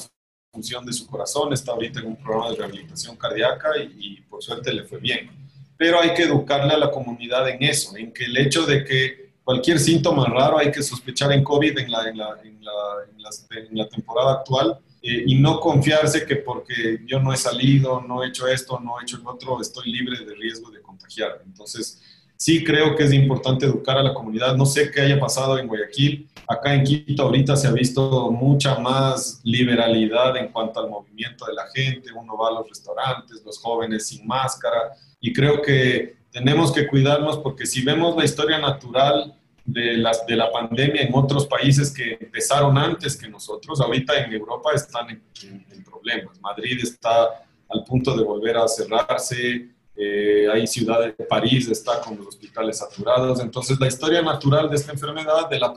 función 0.56 0.86
de 0.86 0.94
su 0.94 1.06
corazón, 1.06 1.52
está 1.52 1.74
ahorita 1.74 2.00
en 2.00 2.08
un 2.08 2.16
programa 2.16 2.50
de 2.52 2.56
rehabilitación 2.56 3.18
cardíaca 3.18 3.70
y, 3.78 4.22
por 4.22 4.42
suerte 4.42 4.74
le 4.74 4.84
fue 4.86 5.00
bien. 5.00 5.30
Pero 5.78 6.00
hay 6.00 6.14
que 6.14 6.24
educarle 6.24 6.74
a 6.74 6.78
la 6.78 6.90
comunidad 6.90 7.48
en 7.50 7.62
eso, 7.62 7.98
en 7.98 8.14
que 8.14 8.24
el 8.26 8.38
hecho 8.38 8.66
de 8.66 8.86
que 8.86 9.34
cualquier 9.44 9.78
síntoma 9.80 10.26
raro 10.28 10.58
hay 10.58 10.72
que 10.72 10.82
sospechar 10.82 11.32
en 11.34 11.44
COVID 11.44 11.78
en 11.78 11.92
la, 11.92 12.10
en 12.10 12.18
la, 12.18 12.30
en 12.44 12.64
la, 12.64 12.74
en 13.70 13.78
la 13.78 13.90
temporada 13.90 14.32
actual 14.34 14.80
eh, 15.02 15.24
y 15.28 15.36
no 15.36 15.60
confiarse 15.60 16.26
que 16.26 16.38
porque 16.38 17.02
yo 17.06 17.20
no 17.20 17.34
he 17.34 17.38
salido, 17.38 18.02
no 18.02 18.24
he 18.24 18.30
hecho 18.30 18.48
esto, 18.48 18.80
no 18.80 19.00
he 19.00 19.04
hecho 19.04 19.18
el 19.18 19.28
otro, 19.28 19.62
estoy 19.62 19.92
libre 19.92 20.26
de 20.26 20.34
riesgo 20.34 20.72
de 20.72 20.82
contagiar. 20.82 21.42
Entonces, 21.46 22.02
sí 22.46 22.64
creo 22.64 22.96
que 22.96 23.04
es 23.06 23.12
importante 23.12 23.66
educar 23.66 23.98
a 23.98 24.04
la 24.04 24.14
comunidad. 24.14 24.56
No 24.56 24.68
sé 24.68 24.92
qué 24.92 25.02
haya 25.02 25.20
pasado 25.20 25.58
en 25.58 25.68
Guayaquil. 25.68 26.30
Acá 26.48 26.76
en 26.76 26.84
Quito 26.84 27.24
ahorita 27.24 27.56
se 27.56 27.68
ha 27.68 27.72
visto 27.72 28.30
mucha 28.30 28.78
más 28.78 29.42
liberalidad 29.44 30.38
en 30.38 30.50
cuanto 30.50 30.80
al 30.80 30.88
movimiento 30.88 31.48
de 31.48 31.54
la 31.56 31.66
gente. 31.74 32.12
Uno 32.14 32.38
va 32.38 32.50
a 32.50 32.52
los 32.52 32.70
restaurantes, 32.70 33.42
los 33.44 33.58
jóvenes 33.58 34.10
sin 34.10 34.28
máscara. 34.28 34.92
Y 35.20 35.34
creo 35.34 35.60
que 35.60 36.18
tenemos 36.30 36.72
que 36.72 36.86
cuidarnos 36.86 37.40
porque 37.40 37.66
si 37.66 37.84
vemos 37.84 38.16
la 38.16 38.26
historia 38.26 38.60
natural 38.60 39.34
de, 39.66 39.98
las, 39.98 40.28
de 40.28 40.36
la 40.36 40.52
pandemia 40.52 41.02
en 41.02 41.16
otros 41.16 41.48
países 41.48 41.92
que 41.92 42.16
empezaron 42.22 42.78
antes 42.78 43.18
que 43.18 43.28
nosotros, 43.28 43.82
ahorita 43.82 44.24
en 44.24 44.32
Europa 44.32 44.70
están 44.76 45.10
en, 45.10 45.24
en 45.72 45.84
problemas. 45.84 46.40
Madrid 46.42 46.78
está 46.84 47.44
al 47.70 47.84
punto 47.86 48.16
de 48.16 48.24
volver 48.24 48.56
a 48.56 48.68
cerrarse, 48.68 49.74
eh, 49.96 50.48
hay 50.52 50.68
ciudades, 50.68 51.16
París 51.30 51.68
está 51.70 52.02
con 52.02 52.18
los 52.18 52.28
hospitales 52.28 52.80
saturados. 52.80 53.40
Entonces, 53.40 53.80
la 53.80 53.88
historia 53.88 54.22
natural 54.22 54.70
de 54.70 54.76
esta 54.76 54.92
enfermedad, 54.92 55.50
de 55.50 55.60
la 55.60 55.74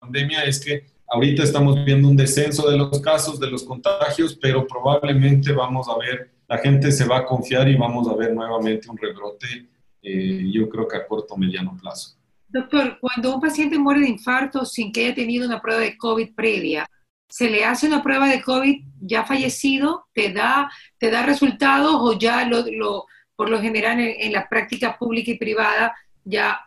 pandemia, 0.00 0.44
es 0.44 0.64
que 0.64 0.86
ahorita 1.08 1.42
estamos 1.42 1.84
viendo 1.84 2.08
un 2.08 2.16
descenso 2.16 2.70
de 2.70 2.76
los 2.76 3.00
casos, 3.00 3.38
de 3.38 3.50
los 3.50 3.64
contagios, 3.64 4.38
pero 4.40 4.66
probablemente 4.66 5.52
vamos 5.52 5.88
a 5.88 5.98
ver, 5.98 6.30
la 6.48 6.58
gente 6.58 6.92
se 6.92 7.06
va 7.06 7.18
a 7.18 7.26
confiar 7.26 7.68
y 7.68 7.76
vamos 7.76 8.08
a 8.08 8.14
ver 8.14 8.34
nuevamente 8.34 8.88
un 8.90 8.96
rebrote, 8.96 9.68
eh, 10.02 10.50
yo 10.52 10.68
creo 10.68 10.86
que 10.86 10.96
a 10.96 11.06
corto 11.06 11.34
o 11.34 11.36
mediano 11.36 11.76
plazo. 11.80 12.16
Doctor, 12.48 12.98
cuando 12.98 13.34
un 13.34 13.40
paciente 13.40 13.78
muere 13.78 14.00
de 14.00 14.08
infarto 14.08 14.64
sin 14.64 14.90
que 14.90 15.04
haya 15.04 15.14
tenido 15.14 15.46
una 15.46 15.60
prueba 15.60 15.82
de 15.82 15.98
COVID 15.98 16.34
previa, 16.34 16.88
¿se 17.28 17.50
le 17.50 17.64
hace 17.64 17.86
una 17.86 18.02
prueba 18.02 18.28
de 18.28 18.40
COVID 18.40 18.84
ya 19.00 19.24
fallecido? 19.24 20.06
¿Te 20.14 20.32
da, 20.32 20.70
te 20.98 21.10
da 21.10 21.26
resultados 21.26 21.94
o 21.94 22.18
ya 22.18 22.46
lo, 22.46 23.04
por 23.38 23.48
lo 23.48 23.60
general 23.60 24.00
en, 24.00 24.32
la 24.32 24.48
práctica 24.48 24.98
pública 24.98 25.30
y 25.30 25.38
privada 25.38 25.94
ya, 26.24 26.58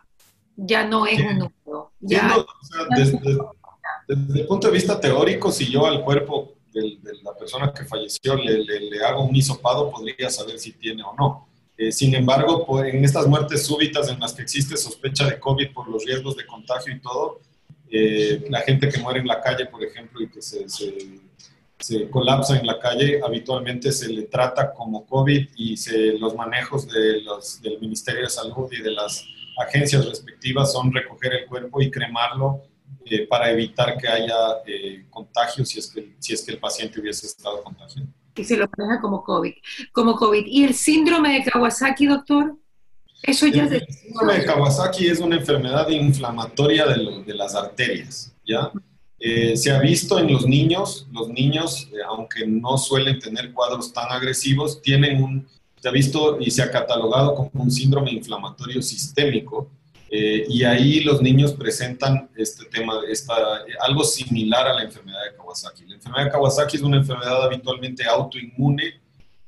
ya 0.56 0.86
no 0.86 1.06
es 1.06 1.20
un 1.20 1.38
número? 1.38 1.92
desde, 2.00 3.18
el 4.08 4.46
punto 4.46 4.68
de 4.68 4.72
vista 4.72 4.98
teórico, 4.98 5.52
si 5.52 5.70
yo 5.70 5.84
al 5.84 6.02
cuerpo 6.02 6.54
de, 6.72 6.98
la 7.22 7.34
persona 7.34 7.74
que 7.74 7.84
falleció 7.84 8.36
le, 8.36 8.64
le 8.64 9.04
hago 9.04 9.22
un 9.22 9.36
hisopado, 9.36 9.90
podría 9.90 10.30
saber 10.30 10.58
si 10.58 10.72
tiene 10.72 11.02
o 11.02 11.14
no 11.14 11.52
eh, 11.76 11.90
sin 11.90 12.14
embargo, 12.14 12.84
en 12.84 13.04
estas 13.04 13.26
muertes 13.26 13.66
súbitas 13.66 14.08
en 14.08 14.20
las 14.20 14.32
que 14.34 14.42
existe 14.42 14.76
sospecha 14.76 15.28
de 15.28 15.40
COVID 15.40 15.72
por 15.72 15.88
los 15.88 16.04
riesgos 16.04 16.36
de 16.36 16.46
contagio 16.46 16.94
y 16.94 17.00
todo, 17.00 17.40
eh, 17.90 18.46
la 18.48 18.60
gente 18.60 18.88
que 18.88 19.00
muere 19.00 19.20
en 19.20 19.26
la 19.26 19.40
calle, 19.40 19.66
por 19.66 19.82
ejemplo, 19.82 20.22
y 20.22 20.28
que 20.28 20.40
se, 20.40 20.68
se, 20.68 20.94
colapsa 22.10 22.58
en 22.58 22.66
la 22.66 22.78
calle, 22.78 23.20
habitualmente 23.24 23.92
se 23.92 24.08
le 24.08 24.22
trata 24.22 24.72
como 24.72 25.06
COVID 25.06 25.48
y 25.56 25.76
se, 25.76 26.18
los 26.18 26.34
manejos 26.34 26.86
de 26.88 27.22
los, 27.22 27.60
del 27.60 27.80
Ministerio 27.80 28.22
de 28.22 28.30
Salud 28.30 28.70
y 28.72 28.82
de 28.82 28.90
las 28.90 29.24
agencias 29.58 30.06
respectivas 30.06 30.72
son 30.72 30.92
recoger 30.92 31.32
el 31.34 31.46
cuerpo 31.46 31.80
y 31.80 31.90
cremarlo 31.90 32.62
eh, 33.04 33.26
para 33.26 33.50
evitar 33.50 33.96
que 33.98 34.08
haya 34.08 34.36
contagio 35.10 35.64
si 35.64 35.78
es 35.78 35.90
que, 35.90 36.14
si 36.18 36.32
es 36.32 36.42
que 36.42 36.52
el 36.52 36.58
paciente 36.58 37.00
hubiese 37.00 37.26
estado 37.26 37.62
contagiado 37.62 38.08
y 38.34 38.44
se 38.44 38.56
lo 38.56 38.66
maneja 38.76 39.00
como 39.00 39.22
COVID, 39.22 39.52
como 39.92 40.16
COVID. 40.16 40.44
¿Y 40.46 40.64
el 40.64 40.74
síndrome 40.74 41.34
de 41.34 41.50
Kawasaki, 41.50 42.06
doctor? 42.06 42.56
Eso 43.22 43.46
ya 43.46 43.64
el, 43.64 43.86
síndrome 43.86 44.38
de 44.38 44.44
Kawasaki 44.44 45.08
es 45.08 45.20
una 45.20 45.36
enfermedad 45.36 45.88
inflamatoria 45.88 46.86
de, 46.86 47.22
de 47.24 47.34
las 47.34 47.54
arterias, 47.54 48.34
¿ya? 48.44 48.72
Eh, 49.24 49.56
se 49.56 49.70
ha 49.70 49.78
visto 49.78 50.18
en 50.18 50.32
los 50.32 50.48
niños, 50.48 51.06
los 51.12 51.28
niños, 51.28 51.88
eh, 51.92 51.98
aunque 52.08 52.44
no 52.44 52.76
suelen 52.76 53.20
tener 53.20 53.52
cuadros 53.52 53.92
tan 53.92 54.10
agresivos, 54.10 54.82
tienen 54.82 55.22
un, 55.22 55.46
se 55.80 55.88
ha 55.88 55.92
visto 55.92 56.40
y 56.40 56.50
se 56.50 56.60
ha 56.60 56.68
catalogado 56.72 57.32
como 57.36 57.62
un 57.62 57.70
síndrome 57.70 58.10
inflamatorio 58.10 58.82
sistémico, 58.82 59.70
eh, 60.10 60.44
y 60.48 60.64
ahí 60.64 61.04
los 61.04 61.22
niños 61.22 61.52
presentan 61.52 62.30
este 62.36 62.64
tema, 62.64 62.94
esta, 63.08 63.32
algo 63.82 64.02
similar 64.02 64.66
a 64.66 64.74
la 64.74 64.82
enfermedad 64.82 65.20
de 65.30 65.36
Kawasaki. 65.36 65.86
La 65.86 65.94
enfermedad 65.94 66.24
de 66.24 66.30
Kawasaki 66.32 66.76
es 66.78 66.82
una 66.82 66.96
enfermedad 66.96 67.44
habitualmente 67.44 68.04
autoinmune 68.04 69.00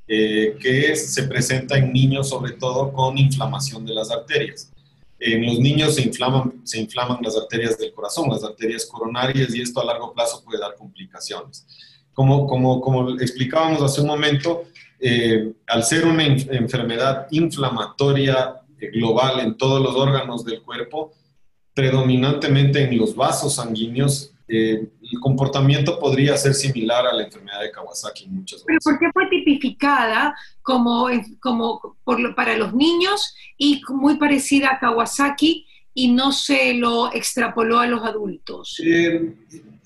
que 0.07 0.95
se 0.95 1.23
presenta 1.25 1.79
en 1.79 1.91
niños 1.91 2.29
sobre 2.29 2.53
todo 2.53 2.93
con 2.93 3.17
inflamación 3.19 3.85
de 3.87 3.95
las 3.95 4.11
arterias. 4.11 4.71
En 5.27 5.47
los 5.47 5.59
niños 5.59 5.95
se 5.95 6.03
inflaman, 6.03 6.61
se 6.65 6.79
inflaman 6.79 7.19
las 7.23 7.35
arterias 7.35 7.79
del 7.79 7.95
corazón, 7.95 8.29
las 8.29 8.45
arterias 8.45 8.85
coronarias 8.85 9.55
y 9.55 9.63
esto 9.63 9.81
a 9.81 9.87
largo 9.87 10.13
plazo 10.13 10.45
puede 10.45 10.61
dar 10.61 10.75
complicaciones. 10.75 11.67
Como, 12.13 12.47
como, 12.47 12.79
como 12.83 13.11
explicábamos 13.19 13.81
hace 13.81 14.03
un 14.03 14.09
momento, 14.09 14.65
eh, 15.01 15.55
al 15.67 15.83
ser 15.83 16.05
una 16.05 16.27
enfermedad 16.27 17.27
inflamatoria 17.31 18.61
global 18.93 19.41
en 19.41 19.57
todos 19.57 19.83
los 19.83 19.97
órganos 19.97 20.45
del 20.45 20.61
cuerpo, 20.61 21.13
predominantemente 21.73 22.83
en 22.83 22.99
los 22.99 23.17
vasos 23.17 23.55
sanguíneos, 23.55 24.31
eh, 24.47 24.89
el 25.15 25.21
comportamiento 25.21 25.99
podría 25.99 26.37
ser 26.37 26.55
similar 26.55 27.07
a 27.07 27.13
la 27.13 27.25
enfermedad 27.25 27.61
de 27.61 27.71
Kawasaki 27.71 28.27
muchas 28.29 28.65
veces. 28.65 28.67
¿Pero 28.67 28.79
por 28.83 28.99
qué 28.99 29.07
fue 29.13 29.27
tipificada 29.29 30.37
como, 30.63 31.09
como 31.41 31.97
por, 32.05 32.35
para 32.35 32.57
los 32.57 32.75
niños 32.75 33.35
y 33.57 33.81
muy 33.89 34.17
parecida 34.17 34.73
a 34.73 34.79
Kawasaki 34.79 35.67
y 35.95 36.09
no 36.09 36.33
se 36.33 36.75
lo 36.75 37.13
extrapoló 37.13 37.79
a 37.79 37.87
los 37.87 38.03
adultos? 38.05 38.81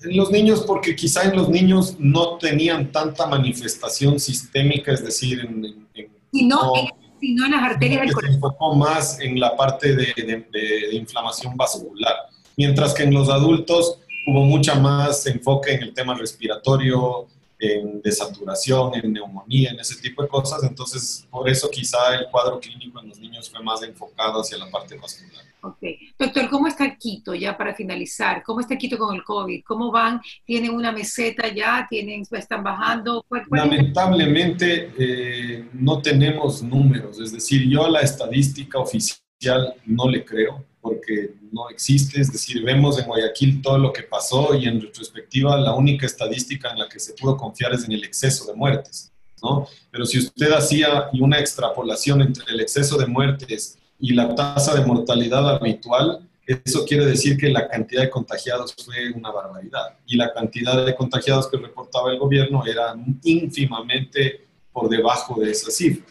en 0.00 0.16
los 0.16 0.30
niños, 0.30 0.64
porque 0.66 0.94
quizá 0.94 1.24
en 1.24 1.36
los 1.36 1.48
niños 1.48 1.96
no 1.98 2.38
tenían 2.38 2.92
tanta 2.92 3.26
manifestación 3.26 4.20
sistémica, 4.20 4.92
es 4.92 5.04
decir, 5.04 5.40
en, 5.40 5.88
y 6.30 6.44
no, 6.44 6.72
sino 7.20 7.46
en 7.46 7.50
las 7.50 7.62
arterias 7.62 8.02
del 8.02 8.12
corazón. 8.12 8.30
Se 8.30 8.36
enfocó 8.36 8.74
más 8.74 9.20
en 9.20 9.40
la 9.40 9.56
parte 9.56 9.96
de, 9.96 10.14
de, 10.52 10.94
inflamación 10.94 11.56
vascular, 11.56 12.14
mientras 12.56 12.94
que 12.94 13.02
en 13.04 13.14
los 13.14 13.28
adultos 13.28 13.98
hubo 14.28 14.44
mucha 14.44 14.74
más 14.74 15.26
enfoque 15.26 15.72
en 15.72 15.84
el 15.84 15.94
tema 15.94 16.14
respiratorio, 16.14 17.26
en 17.58 18.02
desaturación, 18.02 18.94
en 18.94 19.12
neumonía, 19.12 19.70
en 19.70 19.80
ese 19.80 20.00
tipo 20.00 20.22
de 20.22 20.28
cosas. 20.28 20.62
Entonces, 20.64 21.26
por 21.30 21.48
eso 21.48 21.70
quizá 21.70 22.14
el 22.14 22.26
cuadro 22.30 22.60
clínico 22.60 23.00
en 23.00 23.08
los 23.08 23.18
niños 23.18 23.50
fue 23.50 23.62
más 23.62 23.82
enfocado 23.82 24.40
hacia 24.40 24.58
la 24.58 24.70
parte 24.70 24.96
vascular. 24.98 25.44
Ok. 25.62 25.78
Doctor, 26.18 26.50
¿cómo 26.50 26.68
está 26.68 26.94
Quito 26.94 27.34
ya 27.34 27.56
para 27.56 27.74
finalizar? 27.74 28.42
¿Cómo 28.44 28.60
está 28.60 28.76
Quito 28.76 28.98
con 28.98 29.14
el 29.14 29.24
COVID? 29.24 29.64
¿Cómo 29.64 29.90
van? 29.90 30.20
¿Tienen 30.44 30.72
una 30.72 30.92
meseta 30.92 31.48
ya? 31.52 31.86
¿Tienen, 31.88 32.22
¿Están 32.30 32.62
bajando? 32.62 33.24
Lamentablemente 33.50 34.92
eh, 34.98 35.68
no 35.72 36.02
tenemos 36.02 36.62
números. 36.62 37.18
Es 37.18 37.32
decir, 37.32 37.66
yo 37.66 37.86
a 37.86 37.90
la 37.90 38.00
estadística 38.00 38.78
oficial 38.78 39.74
no 39.86 40.06
le 40.06 40.22
creo 40.24 40.67
porque 40.80 41.34
no 41.52 41.68
existe. 41.70 42.20
Es 42.20 42.32
decir, 42.32 42.62
vemos 42.62 42.98
en 42.98 43.06
Guayaquil 43.06 43.62
todo 43.62 43.78
lo 43.78 43.92
que 43.92 44.02
pasó 44.02 44.54
y 44.54 44.66
en 44.66 44.80
retrospectiva 44.80 45.56
la 45.58 45.74
única 45.74 46.06
estadística 46.06 46.70
en 46.70 46.78
la 46.78 46.88
que 46.88 47.00
se 47.00 47.14
pudo 47.14 47.36
confiar 47.36 47.72
es 47.74 47.84
en 47.84 47.92
el 47.92 48.04
exceso 48.04 48.46
de 48.46 48.54
muertes. 48.54 49.12
¿no? 49.42 49.66
Pero 49.90 50.04
si 50.04 50.18
usted 50.18 50.52
hacía 50.52 51.10
una 51.20 51.38
extrapolación 51.38 52.22
entre 52.22 52.44
el 52.52 52.60
exceso 52.60 52.96
de 52.96 53.06
muertes 53.06 53.78
y 53.98 54.12
la 54.12 54.34
tasa 54.34 54.74
de 54.74 54.84
mortalidad 54.84 55.56
habitual, 55.56 56.28
eso 56.46 56.84
quiere 56.86 57.04
decir 57.04 57.36
que 57.36 57.50
la 57.50 57.68
cantidad 57.68 58.02
de 58.02 58.10
contagiados 58.10 58.74
fue 58.74 59.12
una 59.12 59.30
barbaridad 59.30 59.98
y 60.06 60.16
la 60.16 60.32
cantidad 60.32 60.84
de 60.84 60.94
contagiados 60.94 61.46
que 61.48 61.58
reportaba 61.58 62.10
el 62.10 62.18
gobierno 62.18 62.64
era 62.64 62.94
ínfimamente 63.22 64.46
por 64.72 64.88
debajo 64.88 65.38
de 65.38 65.50
esa 65.50 65.70
cifra. 65.70 66.06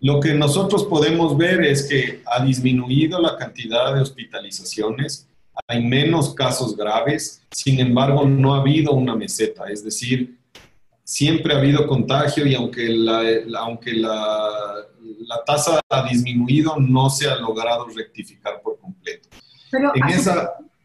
Lo 0.00 0.20
que 0.20 0.34
nosotros 0.34 0.84
podemos 0.84 1.36
ver 1.36 1.62
es 1.64 1.88
que 1.88 2.22
ha 2.26 2.44
disminuido 2.44 3.20
la 3.20 3.36
cantidad 3.36 3.94
de 3.94 4.00
hospitalizaciones, 4.00 5.28
hay 5.66 5.82
menos 5.82 6.34
casos 6.34 6.76
graves, 6.76 7.42
sin 7.50 7.80
embargo 7.80 8.26
no 8.26 8.54
ha 8.54 8.60
habido 8.60 8.92
una 8.92 9.16
meseta, 9.16 9.64
es 9.70 9.82
decir, 9.82 10.38
siempre 11.02 11.54
ha 11.54 11.58
habido 11.58 11.86
contagio 11.86 12.46
y 12.46 12.54
aunque 12.54 12.88
la, 12.88 13.22
aunque 13.60 13.94
la, 13.94 14.84
la 15.00 15.44
tasa 15.44 15.80
ha 15.88 16.08
disminuido, 16.08 16.76
no 16.78 17.08
se 17.08 17.30
ha 17.30 17.36
logrado 17.36 17.86
rectificar 17.86 18.60
por 18.60 18.78
completo. 18.78 19.28
Pero, 19.70 19.92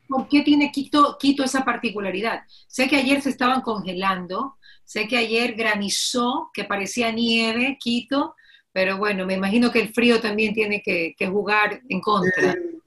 ¿por 0.07 0.27
qué 0.27 0.41
tiene 0.41 0.71
Quito, 0.71 1.17
Quito 1.19 1.43
esa 1.43 1.65
particularidad? 1.65 2.41
Sé 2.67 2.87
que 2.87 2.97
ayer 2.97 3.21
se 3.21 3.29
estaban 3.29 3.61
congelando, 3.61 4.57
sé 4.85 5.07
que 5.07 5.17
ayer 5.17 5.53
granizó, 5.53 6.49
que 6.53 6.63
parecía 6.63 7.11
nieve, 7.11 7.77
Quito, 7.79 8.35
pero 8.73 8.97
bueno, 8.97 9.25
me 9.25 9.33
imagino 9.33 9.71
que 9.71 9.81
el 9.81 9.93
frío 9.93 10.19
también 10.21 10.53
tiene 10.53 10.81
que, 10.81 11.15
jugar 11.27 11.81
en 11.89 11.99
contra. 11.99 12.53
Eh, 12.53 12.79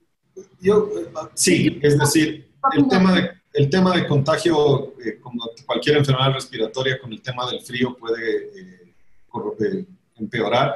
yo, 0.59 0.89
sí, 1.33 1.79
es 1.81 1.97
decir, 1.97 2.47
el 2.75 2.87
tema 2.87 3.13
de, 3.13 3.31
el 3.53 3.69
tema 3.69 3.95
de 3.95 4.07
contagio, 4.07 4.93
eh, 4.99 5.19
como 5.21 5.43
cualquier 5.65 5.97
enfermedad 5.97 6.33
respiratoria, 6.33 6.99
con 6.99 7.13
el 7.13 7.21
tema 7.21 7.49
del 7.49 7.61
frío 7.61 7.95
puede 7.95 8.49
eh, 8.59 9.85
empeorar. 10.17 10.75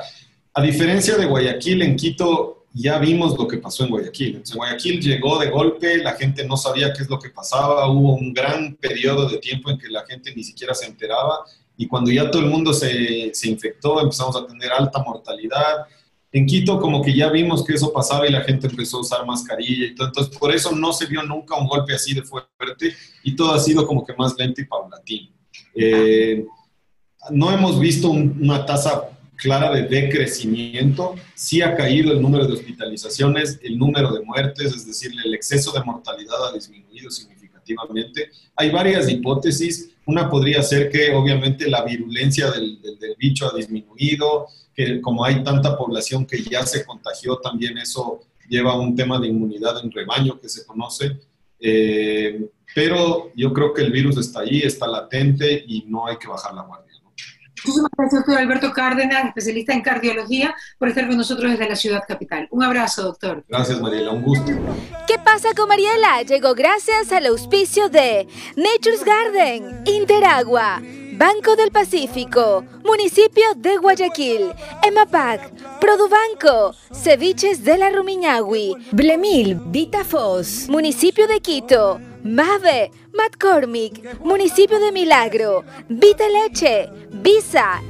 A 0.54 0.62
diferencia 0.62 1.18
de 1.18 1.26
Guayaquil, 1.26 1.82
en 1.82 1.96
Quito 1.96 2.68
ya 2.74 3.00
vimos 3.00 3.38
lo 3.38 3.48
que 3.48 3.58
pasó 3.58 3.84
en 3.84 3.90
Guayaquil. 3.90 4.44
En 4.48 4.56
Guayaquil 4.56 5.02
llegó 5.02 5.40
de 5.40 5.50
golpe, 5.50 5.98
la 5.98 6.14
gente 6.14 6.46
no 6.46 6.56
sabía 6.56 6.94
qué 6.94 7.04
es 7.04 7.10
lo 7.10 7.20
que 7.20 7.30
pasaba, 7.30 7.90
hubo 7.90 8.14
un 8.14 8.34
gran 8.34 8.76
periodo 8.76 9.28
de 9.28 9.40
tiempo 9.40 9.72
en 9.72 9.80
que 9.80 9.90
la 9.90 10.06
gente 10.06 10.34
ni 10.36 10.44
siquiera 10.44 10.74
se 10.74 10.86
enteraba 10.86 11.44
y 11.80 11.88
cuando 11.88 12.12
ya 12.12 12.30
todo 12.30 12.42
el 12.42 12.50
mundo 12.50 12.74
se, 12.74 13.34
se 13.34 13.50
infectó 13.50 14.02
empezamos 14.02 14.36
a 14.36 14.46
tener 14.46 14.70
alta 14.70 15.02
mortalidad. 15.02 15.86
En 16.30 16.46
Quito 16.46 16.78
como 16.78 17.02
que 17.02 17.16
ya 17.16 17.30
vimos 17.30 17.64
que 17.64 17.74
eso 17.74 17.94
pasaba 17.94 18.28
y 18.28 18.32
la 18.34 18.42
gente 18.42 18.68
empezó 18.68 18.98
a 18.98 19.00
usar 19.00 19.26
mascarilla 19.26 19.86
y 19.86 19.96
todo. 19.96 20.08
Entonces 20.08 20.38
por 20.38 20.54
eso 20.54 20.76
no 20.76 20.92
se 20.92 21.06
vio 21.06 21.24
nunca 21.24 21.56
un 21.56 21.68
golpe 21.68 21.94
así 21.94 22.14
de 22.14 22.22
fuerte 22.24 22.94
y 23.24 23.34
todo 23.34 23.54
ha 23.54 23.60
sido 23.60 23.88
como 23.88 24.06
que 24.06 24.14
más 24.14 24.36
lento 24.38 24.60
y 24.60 24.66
paulatino. 24.66 25.30
Eh, 25.74 26.46
no 27.32 27.50
hemos 27.50 27.80
visto 27.80 28.10
una 28.10 28.66
tasa 28.66 29.12
clara 29.38 29.72
de 29.72 29.84
decrecimiento, 29.84 31.16
sí 31.34 31.62
ha 31.62 31.78
caído 31.78 32.12
el 32.12 32.22
número 32.22 32.46
de 32.46 32.56
hospitalizaciones, 32.56 33.58
el 33.64 33.78
número 33.78 34.12
de 34.12 34.22
muertes, 34.26 34.76
es 34.76 34.86
decir, 34.86 35.14
el 35.24 35.34
exceso 35.34 35.72
de 35.72 35.82
mortalidad 35.86 36.50
ha 36.50 36.52
disminuido 36.52 37.10
significativamente. 37.10 38.32
Hay 38.58 38.70
varias 38.70 39.08
hipótesis. 39.08 39.92
Una 40.10 40.28
podría 40.28 40.64
ser 40.64 40.90
que 40.90 41.14
obviamente 41.14 41.70
la 41.70 41.84
virulencia 41.84 42.50
del, 42.50 42.80
bicho 43.20 43.48
ha 43.48 43.56
disminuido, 43.56 44.48
que 44.74 45.00
como 45.02 45.24
hay 45.24 45.44
tanta 45.44 45.78
población 45.78 46.26
que 46.26 46.42
ya 46.42 46.66
se 46.66 46.84
contagió, 46.84 47.38
también 47.38 47.78
eso 47.78 48.22
lleva 48.50 48.72
a 48.72 48.80
un 48.80 48.96
tema 48.96 49.20
de 49.20 49.28
inmunidad 49.28 49.84
en 49.84 49.92
rebaño 49.92 50.40
que 50.40 50.50
se 50.50 50.66
conoce. 50.66 51.16
Eh, 51.60 52.44
pero 52.74 53.32
yo 53.36 53.54
creo 53.54 53.72
que 53.72 53.84
el 53.84 53.92
virus 53.92 54.18
está 54.18 54.40
ahí, 54.40 54.62
está 54.64 54.88
latente 54.88 55.64
y 55.68 55.84
no 55.86 56.08
hay 56.08 56.18
que 56.18 56.28
bajar 56.28 56.56
la 56.56 56.64
guardia. 56.64 56.89
Muchísimas 57.66 57.92
gracias, 57.98 58.22
doctor 58.22 58.38
Alberto 58.38 58.74
Cárdenas, 58.74 59.26
especialista 59.26 59.74
en 59.74 59.82
cardiología, 59.82 60.56
por 60.78 60.88
estar 60.88 61.08
con 61.08 61.18
nosotros 61.18 61.52
desde 61.52 61.68
la 61.68 61.76
ciudad 61.76 62.04
capital. 62.08 62.48
Un 62.52 62.64
abrazo, 62.64 63.04
doctor. 63.04 63.44
Gracias, 63.48 63.82
Mariela, 63.82 64.12
un 64.12 64.24
gusto. 64.24 64.52
¿Qué 65.08 65.18
pasa 65.20 65.50
con 65.56 65.68
Mariela? 65.68 66.22
Llegó 66.22 66.56
gracias 66.56 67.12
al 67.12 67.26
auspicio 67.26 67.90
de 67.90 68.28
Nature's 68.56 69.04
Garden, 69.04 69.84
Interagua, 69.86 70.82
Banco 71.14 71.58
del 71.58 71.72
Pacífico, 71.72 72.64
Municipio 72.86 73.44
de 73.58 73.78
Guayaquil, 73.78 74.54
EMAPAC, 74.84 75.80
Produbanco, 75.80 76.74
Ceviches 76.94 77.66
de 77.66 77.78
la 77.78 77.90
Rumiñahui, 77.90 78.76
Blemil, 78.92 79.60
Vitafos, 79.66 80.70
Municipio 80.70 81.28
de 81.28 81.42
Quito, 81.42 82.00
Mave, 82.24 82.92
McCormick, 83.14 84.20
Municipio 84.22 84.80
de 84.80 84.92
Milagro, 84.92 85.64
Vita 85.88 86.26
Leche, 86.28 86.90
Visa. 87.10 87.82